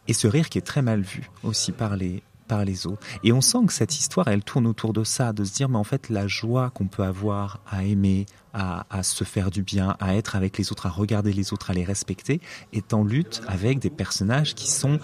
Et 0.07 0.13
ce 0.13 0.27
rire 0.27 0.49
qui 0.49 0.57
est 0.57 0.63
très 0.63 0.81
mal 0.81 1.01
vu 1.01 1.29
aussi 1.43 1.71
par 1.71 1.95
les, 1.95 2.23
par 2.49 2.65
les 2.65 2.87
autres. 2.87 3.05
Et 3.23 3.31
on 3.31 3.39
sent 3.39 3.59
que 3.67 3.71
cette 3.71 3.97
histoire, 3.97 4.27
elle 4.27 4.43
tourne 4.43 4.67
autour 4.67 4.91
de 4.91 5.05
ça, 5.05 5.31
de 5.31 5.45
se 5.45 5.53
dire, 5.53 5.69
mais 5.69 5.77
en 5.77 5.85
fait, 5.85 6.09
la 6.09 6.27
joie 6.27 6.71
qu'on 6.71 6.87
peut 6.87 7.03
avoir 7.03 7.61
à 7.69 7.85
aimer, 7.85 8.25
à, 8.53 8.85
à, 8.89 9.03
se 9.03 9.23
faire 9.23 9.51
du 9.51 9.61
bien, 9.61 9.95
à 10.01 10.15
être 10.15 10.35
avec 10.35 10.57
les 10.57 10.71
autres, 10.73 10.87
à 10.87 10.89
regarder 10.89 11.31
les 11.31 11.53
autres, 11.53 11.69
à 11.69 11.73
les 11.73 11.85
respecter, 11.85 12.41
est 12.73 12.93
en 12.93 13.03
lutte 13.05 13.41
avec 13.47 13.79
des 13.79 13.91
personnages 13.91 14.55
qui 14.55 14.69
sont 14.69 14.99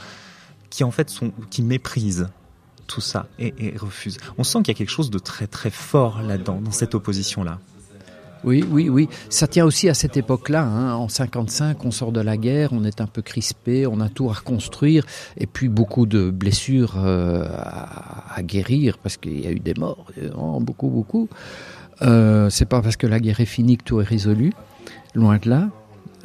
qui 0.76 0.84
en 0.84 0.92
fait 0.92 1.10
sont 1.10 1.32
qui 1.50 1.62
méprisent 1.62 2.28
tout 2.86 3.00
ça 3.00 3.28
et, 3.40 3.74
refusent. 3.78 4.18
On 4.38 4.44
sent 4.44 4.60
qu'il 4.60 4.74
y 4.74 4.76
a 4.76 4.78
quelque 4.78 4.92
chose 4.92 5.10
de 5.10 5.20
très 5.20 5.48
très 5.48 5.70
fort 5.70 6.22
là-dedans, 6.22 6.60
dans 6.62 6.72
cette 6.72 6.94
opposition-là. 6.96 7.60
Oui, 8.44 8.64
oui, 8.70 8.90
oui. 8.90 9.08
Ça 9.30 9.48
tient 9.48 9.66
aussi 9.66 9.88
à 9.88 9.94
cette 9.94 10.18
époque-là. 10.18 10.64
Hein. 10.64 10.94
En 10.96 11.08
55, 11.08 11.84
on 11.86 11.92
sort 11.92 12.12
de 12.12 12.20
la 12.20 12.36
guerre, 12.36 12.74
on 12.74 12.84
est 12.84 13.00
un 13.00 13.08
peu 13.08 13.22
crispé, 13.22 13.88
on 13.88 14.02
a 14.02 14.10
tout 14.10 14.30
à 14.30 14.34
reconstruire, 14.34 15.06
et 15.38 15.48
puis 15.48 15.70
beaucoup 15.70 16.06
de 16.06 16.30
blessures 16.30 16.96
euh, 16.98 17.48
à, 17.48 18.44
guérir 18.44 18.98
parce 18.98 19.16
qu'il 19.16 19.40
y 19.40 19.48
a 19.48 19.52
eu 19.52 19.60
des 19.60 19.76
morts, 19.76 20.12
beaucoup, 20.60 20.90
beaucoup. 20.90 21.30
Euh, 22.02 22.50
c'est 22.50 22.66
pas 22.66 22.82
parce 22.82 22.98
que 22.98 23.08
la 23.08 23.22
guerre 23.22 23.40
est 23.40 23.46
finie 23.46 23.78
que 23.78 23.84
tout 23.86 24.02
est 24.02 24.04
résolu, 24.04 24.52
loin 25.16 25.38
de 25.38 25.50
là. 25.50 25.70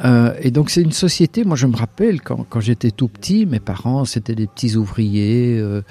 Euh, 0.04 0.34
et 0.40 0.50
donc 0.50 0.70
c'est 0.70 0.80
une 0.80 0.92
société, 0.92 1.44
moi 1.44 1.56
je 1.56 1.66
me 1.66 1.76
rappelle 1.76 2.22
quand, 2.22 2.60
j'étais 2.60 2.90
tout 2.90 3.08
petit, 3.08 3.44
mes 3.44 3.60
parents 3.60 4.04
c'était 4.04 4.34
des 4.34 4.46
petits 4.46 4.76
ouvriers, 4.76 5.58
euh, 5.58 5.82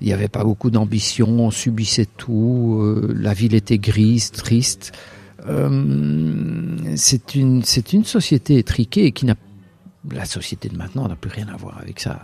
il 0.00 0.08
n'y 0.08 0.12
avait 0.12 0.28
pas 0.28 0.44
beaucoup 0.44 0.70
d'ambition, 0.70 1.28
on 1.28 1.50
subissait 1.50 2.06
tout, 2.06 2.78
euh, 2.82 3.14
la 3.18 3.32
ville 3.32 3.54
était 3.54 3.78
grise, 3.78 4.30
triste. 4.30 4.92
C'est 6.96 7.34
une, 7.36 7.62
société 7.62 8.58
étriquée 8.58 9.12
qui 9.12 9.26
n'a 9.26 9.36
la 10.10 10.24
société 10.24 10.68
de 10.68 10.76
maintenant 10.76 11.08
n'a 11.08 11.16
plus 11.16 11.30
rien 11.30 11.48
à 11.48 11.56
voir 11.56 11.78
avec 11.78 12.00
ça. 12.00 12.20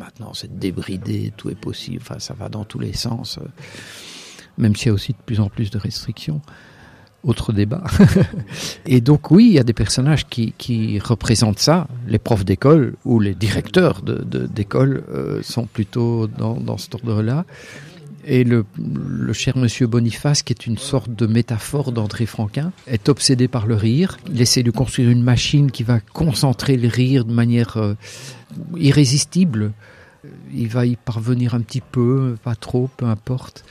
Maintenant 0.00 0.32
c'est 0.34 0.58
débridé, 0.58 1.32
tout 1.36 1.50
est 1.50 1.60
possible, 1.60 2.00
enfin 2.00 2.18
ça 2.18 2.34
va 2.34 2.48
dans 2.48 2.64
tous 2.64 2.78
les 2.78 2.94
sens, 2.94 3.38
même 4.56 4.74
s'il 4.74 4.86
y 4.86 4.90
a 4.90 4.94
aussi 4.94 5.12
de 5.12 5.18
plus 5.24 5.40
en 5.40 5.50
plus 5.50 5.70
de 5.70 5.78
restrictions. 5.78 6.40
Autre 7.24 7.52
débat. 7.52 7.82
et 8.86 9.00
donc 9.00 9.32
oui, 9.32 9.46
il 9.46 9.52
y 9.54 9.58
a 9.58 9.64
des 9.64 9.72
personnages 9.72 10.26
qui, 10.26 11.00
représentent 11.00 11.58
ça. 11.58 11.88
Les 12.06 12.18
profs 12.18 12.44
d'école 12.44 12.94
ou 13.04 13.18
les 13.18 13.34
directeurs 13.34 14.02
d'école 14.02 15.04
de, 15.08 15.12
de, 15.12 15.18
euh, 15.18 15.42
sont 15.42 15.66
plutôt 15.66 16.28
dans, 16.28 16.54
dans 16.54 16.78
cet 16.78 16.94
ordre-là. 16.94 17.44
Et 18.24 18.44
le, 18.44 18.66
le, 18.76 19.32
cher 19.32 19.56
monsieur 19.56 19.86
Boniface, 19.86 20.42
qui 20.42 20.52
est 20.52 20.66
une 20.66 20.76
sorte 20.76 21.10
de 21.10 21.26
métaphore 21.26 21.92
d'André 21.92 22.26
Franquin, 22.26 22.72
est 22.86 23.08
obsédé 23.08 23.48
par 23.48 23.66
le 23.66 23.74
rire. 23.74 24.18
Il 24.30 24.40
essaie 24.40 24.62
de 24.62 24.70
construire 24.70 25.08
une 25.08 25.22
machine 25.22 25.70
qui 25.70 25.82
va 25.82 26.00
concentrer 26.00 26.76
le 26.76 26.88
rire 26.88 27.24
de 27.24 27.32
manière 27.32 27.78
euh, 27.78 27.94
irrésistible. 28.76 29.72
Il 30.52 30.68
va 30.68 30.84
y 30.84 30.96
parvenir 30.96 31.54
un 31.54 31.60
petit 31.60 31.80
peu, 31.80 32.36
pas 32.44 32.54
trop, 32.54 32.90
peu 32.98 33.06
importe. 33.06 33.64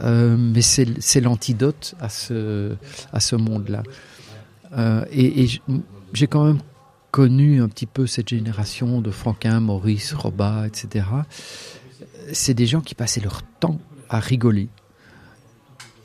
Euh, 0.00 0.36
mais 0.38 0.62
c'est 0.62 1.20
l'antidote 1.20 1.94
à 2.00 2.08
ce, 2.08 2.74
à 3.12 3.20
ce 3.20 3.36
monde-là. 3.36 3.82
Euh, 4.76 5.04
et, 5.10 5.48
j'ai 6.12 6.26
quand 6.26 6.44
même 6.44 6.60
connu 7.10 7.62
un 7.62 7.68
petit 7.68 7.86
peu 7.86 8.06
cette 8.06 8.28
génération 8.28 9.00
de 9.00 9.10
Franquin, 9.10 9.60
Maurice, 9.60 10.14
Robat, 10.14 10.66
etc. 10.66 11.06
C'est 12.32 12.54
des 12.54 12.66
gens 12.66 12.80
qui 12.80 12.94
passaient 12.94 13.20
leur 13.20 13.42
temps 13.42 13.78
à 14.08 14.20
rigoler. 14.20 14.68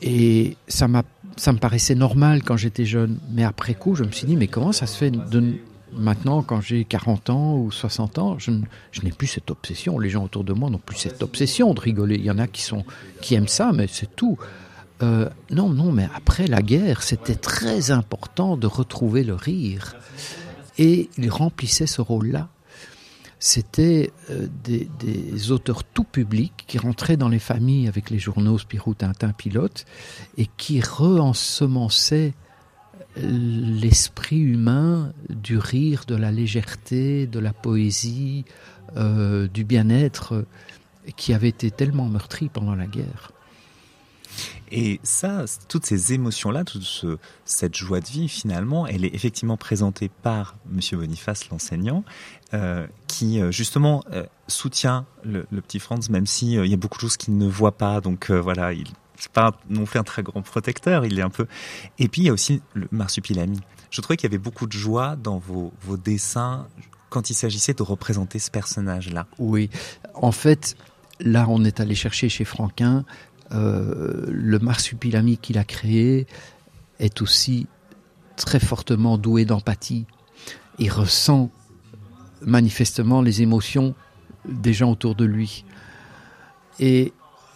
Et 0.02 0.56
ça 0.68 0.88
ça 1.36 1.52
me 1.52 1.58
paraissait 1.58 1.94
normal 1.94 2.42
quand 2.44 2.56
j'étais 2.56 2.84
jeune, 2.84 3.18
mais 3.32 3.42
après 3.42 3.74
coup, 3.74 3.94
je 3.94 4.04
me 4.04 4.12
suis 4.12 4.26
dit, 4.26 4.36
mais 4.36 4.46
comment 4.46 4.72
ça 4.72 4.86
se 4.86 4.96
fait 4.96 5.10
de, 5.10 5.54
maintenant, 5.96 6.42
quand 6.42 6.60
j'ai 6.60 6.84
40 6.84 7.30
ans 7.30 7.56
ou 7.56 7.70
60 7.70 8.18
ans, 8.18 8.38
je, 8.38 8.50
n'ai 9.02 9.10
plus 9.10 9.26
cette 9.26 9.50
obsession. 9.50 9.98
Les 9.98 10.10
gens 10.10 10.24
autour 10.24 10.44
de 10.44 10.52
moi 10.52 10.70
n'ont 10.70 10.78
plus 10.78 10.96
cette 10.96 11.22
obsession 11.22 11.74
de 11.74 11.80
rigoler. 11.80 12.16
Il 12.16 12.24
y 12.24 12.30
en 12.30 12.38
a 12.38 12.46
qui 12.46 13.34
aiment 13.34 13.48
ça, 13.48 13.72
mais 13.72 13.86
c'est 13.88 14.14
tout. 14.14 14.38
Euh, 15.02 15.28
non, 15.50 15.68
non, 15.68 15.92
mais 15.92 16.08
après 16.14 16.46
la 16.46 16.62
guerre, 16.62 17.02
c'était 17.02 17.34
très 17.34 17.90
important 17.90 18.56
de 18.56 18.66
retrouver 18.66 19.24
le 19.24 19.34
rire. 19.34 19.96
Et 20.78 21.08
il 21.18 21.30
remplissait 21.30 21.86
ce 21.86 22.00
rôle-là. 22.00 22.48
C'était 23.38 24.12
euh, 24.30 24.46
des, 24.62 24.88
des, 24.98 25.50
auteurs 25.50 25.84
tout 25.84 26.04
publics 26.04 26.64
qui 26.66 26.78
rentraient 26.78 27.18
dans 27.18 27.28
les 27.28 27.38
familles 27.38 27.88
avec 27.88 28.08
les 28.08 28.18
journaux 28.18 28.58
Spirou, 28.58 28.94
Tintin, 28.94 29.32
Pilote 29.32 29.84
et 30.38 30.48
qui 30.56 30.80
re-ensemençaient 30.80 32.32
l'esprit 33.16 34.40
humain 34.40 35.12
du 35.28 35.58
rire, 35.58 36.04
de 36.06 36.14
la 36.14 36.32
légèreté, 36.32 37.26
de 37.26 37.38
la 37.38 37.52
poésie, 37.52 38.44
euh, 38.96 39.48
du 39.48 39.64
bien-être 39.64 40.44
qui 41.16 41.34
avait 41.34 41.48
été 41.48 41.70
tellement 41.70 42.08
meurtri 42.08 42.48
pendant 42.48 42.74
la 42.74 42.86
guerre. 42.86 43.32
Et 44.70 45.00
ça, 45.02 45.44
toutes 45.68 45.86
ces 45.86 46.12
émotions-là, 46.12 46.64
toute 46.64 46.82
ce, 46.82 47.18
cette 47.44 47.76
joie 47.76 48.00
de 48.00 48.06
vie, 48.06 48.28
finalement, 48.28 48.86
elle 48.86 49.04
est 49.04 49.14
effectivement 49.14 49.56
présentée 49.56 50.10
par 50.22 50.56
Monsieur 50.68 50.96
Boniface, 50.96 51.48
l'enseignant, 51.50 52.04
euh, 52.54 52.86
qui 53.06 53.40
euh, 53.40 53.52
justement 53.52 54.02
euh, 54.12 54.24
soutient 54.48 55.06
le, 55.22 55.44
petit 55.60 55.78
Franz, 55.78 56.10
même 56.10 56.26
si 56.26 56.54
y 56.54 56.74
a 56.74 56.76
beaucoup 56.76 56.96
de 56.96 57.02
choses 57.02 57.16
qu'il 57.16 57.36
ne 57.36 57.46
voit 57.46 57.76
pas. 57.76 58.00
Donc 58.00 58.30
voilà, 58.30 58.72
il 58.72 58.88
c'est 59.16 59.32
pas 59.32 59.52
non 59.68 59.84
plus 59.84 59.98
un 59.98 60.04
très 60.04 60.22
grand 60.22 60.42
protecteur. 60.42 61.04
Il 61.04 61.18
est 61.18 61.22
un 61.22 61.30
peu. 61.30 61.46
Et 61.98 62.08
puis 62.08 62.22
il 62.22 62.24
y 62.26 62.28
a 62.30 62.32
aussi 62.32 62.62
le 62.74 62.88
marsupilami. 62.90 63.60
Je 63.90 64.00
trouvais 64.00 64.16
qu'il 64.16 64.28
y 64.30 64.32
avait 64.32 64.42
beaucoup 64.42 64.66
de 64.66 64.72
joie 64.72 65.16
dans 65.16 65.38
vos, 65.38 65.72
vos 65.82 65.96
dessins 65.96 66.66
quand 67.10 67.30
il 67.30 67.34
s'agissait 67.34 67.74
de 67.74 67.82
représenter 67.82 68.40
ce 68.40 68.50
personnage-là. 68.50 69.26
Oui, 69.38 69.70
en 70.14 70.32
fait, 70.32 70.76
là, 71.20 71.46
on 71.48 71.64
est 71.64 71.78
allé 71.78 71.94
chercher 71.94 72.28
chez 72.28 72.44
Franquin 72.44 73.04
euh, 73.52 74.26
le 74.28 74.58
marsupilami 74.58 75.38
qu'il 75.38 75.58
a 75.58 75.64
créé 75.64 76.26
est 76.98 77.22
aussi 77.22 77.68
très 78.36 78.58
fortement 78.58 79.16
doué 79.16 79.44
d'empathie. 79.44 80.06
Il 80.78 80.90
ressent 80.90 81.50
manifestement 82.42 83.22
les 83.22 83.42
émotions 83.42 83.94
des 84.44 84.72
gens 84.72 84.90
autour 84.90 85.14
de 85.14 85.24
lui. 85.24 85.64
Et 86.80 87.12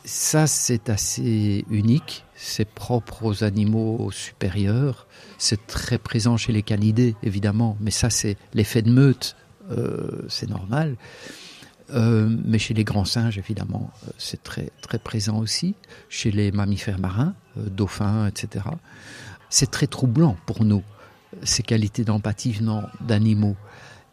ça, 0.09 0.47
c'est 0.47 0.89
assez 0.89 1.67
unique. 1.71 2.25
C'est 2.35 2.69
propre 2.69 3.25
aux 3.25 3.45
animaux 3.45 4.11
supérieurs. 4.11 5.07
C'est 5.37 5.67
très 5.67 5.99
présent 5.99 6.37
chez 6.37 6.51
les 6.51 6.63
canidés, 6.63 7.15
évidemment. 7.23 7.77
Mais 7.81 7.91
ça, 7.91 8.09
c'est 8.09 8.39
l'effet 8.55 8.81
de 8.81 8.91
meute. 8.91 9.37
Euh, 9.71 10.23
c'est 10.29 10.49
normal. 10.49 10.97
Euh, 11.91 12.35
mais 12.45 12.59
chez 12.59 12.73
les 12.73 12.85
grands 12.85 13.05
singes, 13.05 13.37
évidemment, 13.37 13.91
euh, 14.05 14.11
c'est 14.17 14.43
très, 14.43 14.71
très 14.81 14.99
présent 14.99 15.39
aussi. 15.39 15.75
Chez 16.09 16.31
les 16.31 16.53
mammifères 16.53 16.99
marins, 16.99 17.35
dauphins, 17.57 18.27
etc. 18.27 18.65
C'est 19.51 19.71
très 19.71 19.87
troublant 19.87 20.37
pour 20.47 20.65
nous, 20.65 20.83
ces 21.43 21.63
qualités 21.63 22.05
d'empathie 22.05 22.53
venant 22.53 22.85
d'animaux. 23.03 23.57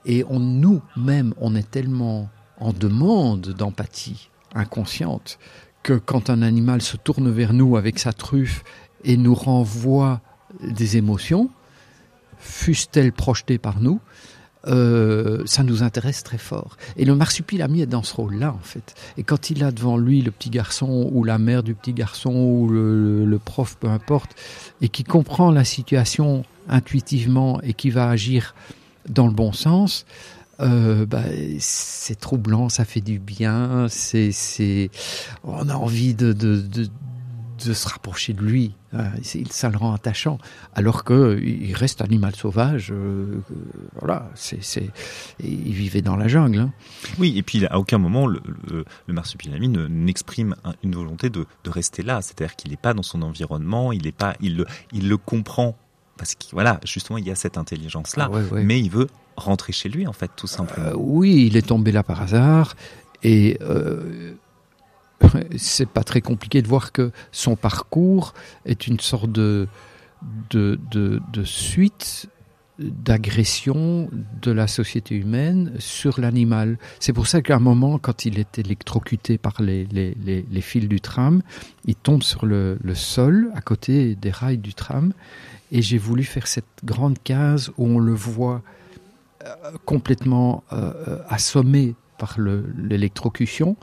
Et 0.05 0.25
nous-mêmes, 0.29 1.33
on 1.39 1.55
est 1.55 1.71
tellement 1.71 2.29
en 2.59 2.73
demande 2.73 3.49
d'empathie 3.49 4.29
inconsciente 4.55 5.37
que 5.85 5.93
quand 5.93 6.31
un 6.31 6.41
animal 6.41 6.81
se 6.81 6.97
tourne 6.97 7.29
vers 7.29 7.53
nous 7.53 7.77
avec 7.77 7.99
sa 7.99 8.11
truffe 8.11 8.63
et 9.03 9.17
nous 9.17 9.35
renvoie 9.35 10.19
des 10.63 10.97
émotions, 10.97 11.51
fussent-elles 12.39 13.13
projetées 13.13 13.59
par 13.59 13.79
nous, 13.79 13.99
euh, 14.65 15.43
ça 15.45 15.61
nous 15.61 15.83
intéresse 15.83 16.23
très 16.23 16.39
fort. 16.39 16.75
Et 16.97 17.05
le 17.05 17.13
marsupilami 17.13 17.81
est 17.81 17.85
dans 17.85 18.01
ce 18.01 18.15
rôle-là, 18.15 18.51
en 18.51 18.63
fait. 18.63 18.95
Et 19.17 19.23
quand 19.23 19.51
il 19.51 19.63
a 19.63 19.71
devant 19.71 19.95
lui 19.95 20.23
le 20.23 20.31
petit 20.31 20.49
garçon, 20.49 21.07
ou 21.13 21.23
la 21.23 21.37
mère 21.37 21.61
du 21.61 21.75
petit 21.75 21.93
garçon, 21.93 22.33
ou 22.33 22.67
le, 22.67 23.23
le 23.23 23.37
prof, 23.37 23.77
peu 23.79 23.87
importe, 23.87 24.35
et 24.81 24.89
qui 24.89 25.03
comprend 25.03 25.51
la 25.51 25.63
situation 25.63 26.45
intuitivement 26.67 27.61
et 27.61 27.75
qui 27.75 27.91
va 27.91 28.09
agir 28.09 28.55
dans 29.07 29.27
le 29.27 29.33
bon 29.33 29.53
sens, 29.53 30.07
euh, 30.59 31.05
bah, 31.05 31.23
c'est 31.59 32.19
troublant, 32.19 32.69
ça 32.69 32.85
fait 32.85 33.01
du 33.01 33.19
bien, 33.19 33.87
c'est, 33.89 34.31
c'est, 34.31 34.89
on 35.43 35.69
a 35.69 35.75
envie 35.75 36.13
de, 36.13 36.33
de, 36.33 36.61
de, 36.61 36.87
de 37.65 37.73
se 37.73 37.87
rapprocher 37.87 38.33
de 38.33 38.41
lui. 38.41 38.73
Hein, 38.93 39.11
ça 39.49 39.69
le 39.69 39.77
rend 39.77 39.93
attachant. 39.93 40.37
Alors 40.73 41.03
que 41.03 41.37
il 41.43 41.73
reste 41.73 42.01
animal 42.01 42.33
sauvage. 42.35 42.91
Euh, 42.91 43.39
voilà, 43.99 44.29
c'est, 44.35 44.63
c'est, 44.63 44.89
il 45.43 45.73
vivait 45.73 46.01
dans 46.01 46.15
la 46.15 46.27
jungle. 46.29 46.59
Hein. 46.59 46.73
Oui, 47.19 47.37
et 47.37 47.43
puis 47.43 47.65
à 47.65 47.77
aucun 47.77 47.97
moment 47.97 48.25
le, 48.27 48.41
le, 48.69 48.85
le 49.07 49.13
marsupilami 49.13 49.67
ne, 49.67 49.87
n'exprime 49.87 50.55
une 50.83 50.95
volonté 50.95 51.29
de, 51.29 51.45
de 51.65 51.69
rester 51.69 52.03
là. 52.03 52.21
C'est-à-dire 52.21 52.55
qu'il 52.55 52.71
n'est 52.71 52.77
pas 52.77 52.93
dans 52.93 53.03
son 53.03 53.21
environnement, 53.21 53.91
il 53.91 54.07
est 54.07 54.13
pas, 54.13 54.35
il 54.39 54.55
le, 54.55 54.65
il 54.93 55.09
le 55.09 55.17
comprend 55.17 55.75
parce 56.17 56.35
que 56.35 56.45
voilà, 56.53 56.79
justement, 56.85 57.17
il 57.17 57.27
y 57.27 57.31
a 57.31 57.35
cette 57.35 57.57
intelligence-là, 57.57 58.29
Ah 58.31 58.33
ouais, 58.33 58.43
ouais. 58.49 58.63
mais 58.63 58.79
il 58.79 58.89
veut 58.89 59.07
rentrer 59.35 59.73
chez 59.73 59.89
lui 59.89 60.07
en 60.07 60.13
fait, 60.13 60.31
tout 60.35 60.47
simplement. 60.47 60.87
Euh, 60.87 60.93
oui, 60.95 61.45
il 61.47 61.57
est 61.57 61.67
tombé 61.67 61.91
là 61.91 62.03
par 62.03 62.21
hasard 62.21 62.75
et 63.23 63.57
euh, 63.61 64.33
c'est 65.57 65.89
pas 65.89 66.03
très 66.03 66.21
compliqué 66.21 66.61
de 66.61 66.67
voir 66.67 66.91
que 66.91 67.11
son 67.31 67.55
parcours 67.55 68.33
est 68.65 68.87
une 68.87 68.99
sorte 68.99 69.31
de, 69.31 69.67
de, 70.49 70.79
de, 70.91 71.21
de 71.31 71.43
suite 71.43 72.29
d'agression 72.77 74.09
de 74.41 74.51
la 74.51 74.67
société 74.67 75.15
humaine 75.15 75.73
sur 75.79 76.19
l'animal. 76.19 76.77
C'est 76.99 77.13
pour 77.13 77.27
ça 77.27 77.41
qu'à 77.41 77.55
un 77.55 77.59
moment, 77.59 77.99
quand 77.99 78.25
il 78.25 78.37
est 78.37 78.59
électrocuté 78.59 79.37
par 79.37 79.61
les, 79.61 79.85
les, 79.85 80.15
les, 80.25 80.45
les 80.49 80.61
fils 80.61 80.87
du 80.87 80.99
tram, 80.99 81.41
il 81.85 81.95
tombe 81.95 82.21
sur 82.21 82.45
le, 82.45 82.77
le, 82.83 82.95
sol 82.95 83.49
à 83.55 83.61
côté 83.61 84.15
des 84.15 84.29
rails 84.29 84.57
du 84.57 84.73
tram. 84.73 85.13
Et 85.71 85.81
j'ai 85.81 85.97
voulu 85.97 86.23
faire 86.23 86.47
cette 86.47 86.65
grande 86.83 87.17
case 87.23 87.71
où 87.77 87.87
on 87.87 87.99
le 87.99 88.13
voit 88.13 88.61
complètement 89.85 90.63
euh, 90.71 91.19
assommé 91.27 91.95
par 92.17 92.37
l'électrocution 92.39 93.77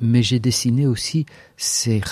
mais 0.00 0.22
j'ai 0.22 0.38
dessiné 0.38 0.86
aussi 0.86 1.26
ces, 1.56 2.02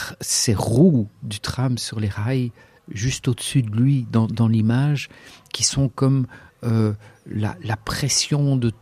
roues 0.55 1.09
du 1.23 1.41
tram 1.41 1.77
sur 1.79 2.01
les 2.01 2.09
rails 2.09 2.51
juste 2.91 3.29
au-dessus 3.29 3.63
de 3.63 3.71
lui 3.71 4.07
dans, 4.11 4.49
l'image, 4.49 5.09
qui 5.53 5.65
sont 5.65 5.89
comme 5.89 6.27
euh, 6.65 6.93
la, 7.27 7.77
pression 7.77 8.57
de 8.57 8.73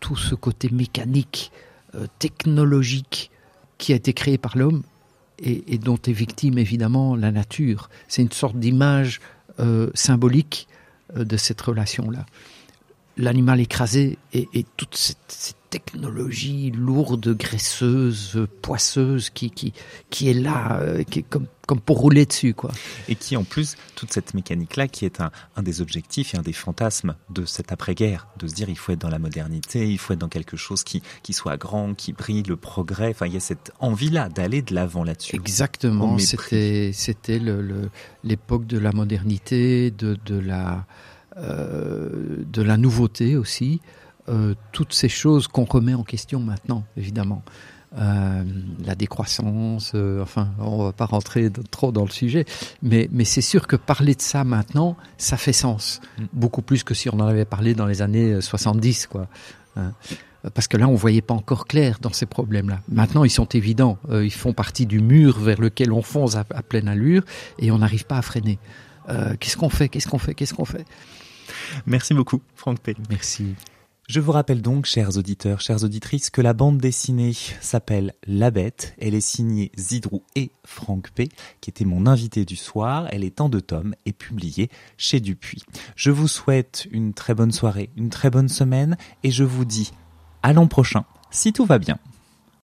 tout 0.00 0.16
ce 0.16 0.34
côté 0.34 0.68
mécanique, 0.70 1.52
euh, 1.94 2.06
technologique 2.18 3.30
qui 3.78 3.92
a 3.92 3.96
été 3.96 4.12
créé 4.12 4.38
par 4.38 4.56
l'homme 4.56 4.82
et, 5.38 5.78
dont 5.78 5.96
est 5.96 6.12
victime 6.12 6.58
évidemment 6.58 7.16
la 7.16 7.32
nature. 7.32 7.90
C'est 8.06 8.22
une 8.22 8.30
sorte 8.30 8.56
d'image 8.56 9.20
euh, 9.58 9.90
symbolique 9.94 10.68
euh, 11.16 11.24
de 11.24 11.36
cette 11.36 11.60
relation-là. 11.60 12.26
L'animal 13.16 13.60
écrasé 13.60 14.18
et, 14.32 14.48
et 14.54 14.64
toute 14.76 14.96
cette, 14.96 15.18
cette 15.28 15.56
technologie 15.72 16.70
lourde, 16.70 17.34
graisseuse, 17.34 18.46
poisseuse 18.60 19.30
qui, 19.30 19.50
qui, 19.50 19.72
qui 20.10 20.28
est 20.28 20.34
là, 20.34 20.78
euh, 20.82 21.02
qui 21.02 21.20
est 21.20 21.22
comme, 21.22 21.46
comme 21.66 21.80
pour 21.80 21.98
rouler 21.98 22.26
dessus. 22.26 22.52
Quoi. 22.52 22.70
Et 23.08 23.14
qui, 23.14 23.38
en 23.38 23.44
plus, 23.44 23.76
toute 23.96 24.12
cette 24.12 24.34
mécanique-là, 24.34 24.86
qui 24.86 25.06
est 25.06 25.22
un, 25.22 25.30
un, 25.56 25.62
des 25.62 25.80
objectifs 25.80 26.34
et 26.34 26.36
un 26.36 26.42
des 26.42 26.52
fantasmes 26.52 27.14
de 27.30 27.46
cette 27.46 27.72
après-guerre, 27.72 28.28
de 28.38 28.46
se 28.48 28.54
dire 28.54 28.68
il 28.68 28.76
faut 28.76 28.92
être 28.92 29.00
dans 29.00 29.08
la 29.08 29.18
modernité, 29.18 29.90
il 29.90 29.96
faut 29.96 30.12
être 30.12 30.18
dans 30.18 30.28
quelque 30.28 30.58
chose 30.58 30.84
qui, 30.84 31.02
qui 31.22 31.32
soit 31.32 31.56
grand, 31.56 31.94
qui 31.94 32.12
brille, 32.12 32.42
le 32.42 32.56
progrès. 32.56 33.08
Enfin, 33.08 33.26
il 33.26 33.32
y 33.32 33.38
a 33.38 33.40
cette 33.40 33.72
envie-là 33.80 34.28
d'aller 34.28 34.60
de 34.60 34.74
l'avant 34.74 35.04
là-dessus. 35.04 35.36
Exactement. 35.36 36.18
C'était, 36.18 36.90
c'était 36.92 37.40
l'époque 38.22 38.62
le, 38.62 38.68
de 38.68 38.78
la 38.78 38.92
modernité, 38.92 39.90
de, 39.90 40.18
de, 40.26 40.38
la, 40.38 40.84
de 41.36 42.62
la 42.62 42.76
nouveauté 42.76 43.36
aussi. 43.36 43.80
Euh, 44.28 44.54
toutes 44.70 44.92
ces 44.92 45.08
choses 45.08 45.48
qu'on 45.48 45.64
remet 45.64 45.94
en 45.94 46.04
question 46.04 46.38
maintenant, 46.38 46.84
évidemment. 46.96 47.42
Euh, 47.98 48.44
la 48.84 48.94
décroissance, 48.94 49.92
euh, 49.94 50.22
enfin, 50.22 50.48
on 50.58 50.84
va 50.84 50.92
pas 50.92 51.06
rentrer 51.06 51.50
de, 51.50 51.60
trop 51.62 51.90
dans 51.92 52.04
le 52.04 52.10
sujet, 52.10 52.46
mais, 52.82 53.08
mais 53.10 53.24
c'est 53.24 53.42
sûr 53.42 53.66
que 53.66 53.76
parler 53.76 54.14
de 54.14 54.22
ça 54.22 54.44
maintenant, 54.44 54.96
ça 55.18 55.36
fait 55.36 55.52
sens. 55.52 56.00
Mm. 56.18 56.24
Beaucoup 56.32 56.62
plus 56.62 56.84
que 56.84 56.94
si 56.94 57.10
on 57.10 57.14
en 57.14 57.26
avait 57.26 57.44
parlé 57.44 57.74
dans 57.74 57.86
les 57.86 58.00
années 58.00 58.40
70, 58.40 59.08
quoi. 59.08 59.26
Hein 59.76 59.92
parce 60.54 60.66
que 60.66 60.76
là, 60.76 60.88
on 60.88 60.94
voyait 60.94 61.22
pas 61.22 61.34
encore 61.34 61.66
clair 61.66 61.98
dans 62.00 62.12
ces 62.12 62.26
problèmes-là. 62.26 62.80
Maintenant, 62.88 63.24
ils 63.24 63.30
sont 63.30 63.46
évidents. 63.46 63.98
Euh, 64.10 64.24
ils 64.24 64.32
font 64.32 64.52
partie 64.52 64.86
du 64.86 65.00
mur 65.00 65.38
vers 65.38 65.60
lequel 65.60 65.92
on 65.92 66.02
fonce 66.02 66.34
à, 66.34 66.44
à 66.50 66.62
pleine 66.62 66.88
allure 66.88 67.22
et 67.58 67.70
on 67.70 67.78
n'arrive 67.78 68.06
pas 68.06 68.18
à 68.18 68.22
freiner. 68.22 68.58
Euh, 69.08 69.34
qu'est-ce 69.38 69.56
qu'on 69.56 69.68
fait? 69.68 69.88
Qu'est-ce 69.88 70.08
qu'on 70.08 70.18
fait? 70.18 70.34
Qu'est-ce 70.34 70.54
qu'on 70.54 70.64
fait? 70.64 70.84
Merci 71.86 72.14
beaucoup, 72.14 72.40
Franck 72.54 72.80
Pell. 72.80 72.96
Merci. 73.08 73.54
Je 74.08 74.20
vous 74.20 74.32
rappelle 74.32 74.60
donc, 74.60 74.84
chers 74.84 75.16
auditeurs, 75.16 75.60
chères 75.60 75.84
auditrices, 75.84 76.28
que 76.28 76.42
la 76.42 76.52
bande 76.52 76.78
dessinée 76.78 77.32
s'appelle 77.60 78.12
La 78.26 78.50
Bête. 78.50 78.94
Elle 79.00 79.14
est 79.14 79.20
signée 79.20 79.70
Zidrou 79.78 80.22
et 80.34 80.50
Franck 80.64 81.12
P, 81.12 81.28
qui 81.60 81.70
était 81.70 81.84
mon 81.84 82.06
invité 82.06 82.44
du 82.44 82.56
soir. 82.56 83.06
Elle 83.10 83.24
est 83.24 83.40
en 83.40 83.48
deux 83.48 83.62
tomes 83.62 83.94
et 84.04 84.12
publiée 84.12 84.68
chez 84.98 85.20
Dupuis. 85.20 85.62
Je 85.96 86.10
vous 86.10 86.28
souhaite 86.28 86.88
une 86.90 87.14
très 87.14 87.34
bonne 87.34 87.52
soirée, 87.52 87.90
une 87.96 88.10
très 88.10 88.28
bonne 88.28 88.48
semaine 88.48 88.96
et 89.22 89.30
je 89.30 89.44
vous 89.44 89.64
dis 89.64 89.92
à 90.42 90.52
l'an 90.52 90.66
prochain, 90.66 91.04
si 91.30 91.52
tout 91.52 91.64
va 91.64 91.78
bien. 91.78 91.98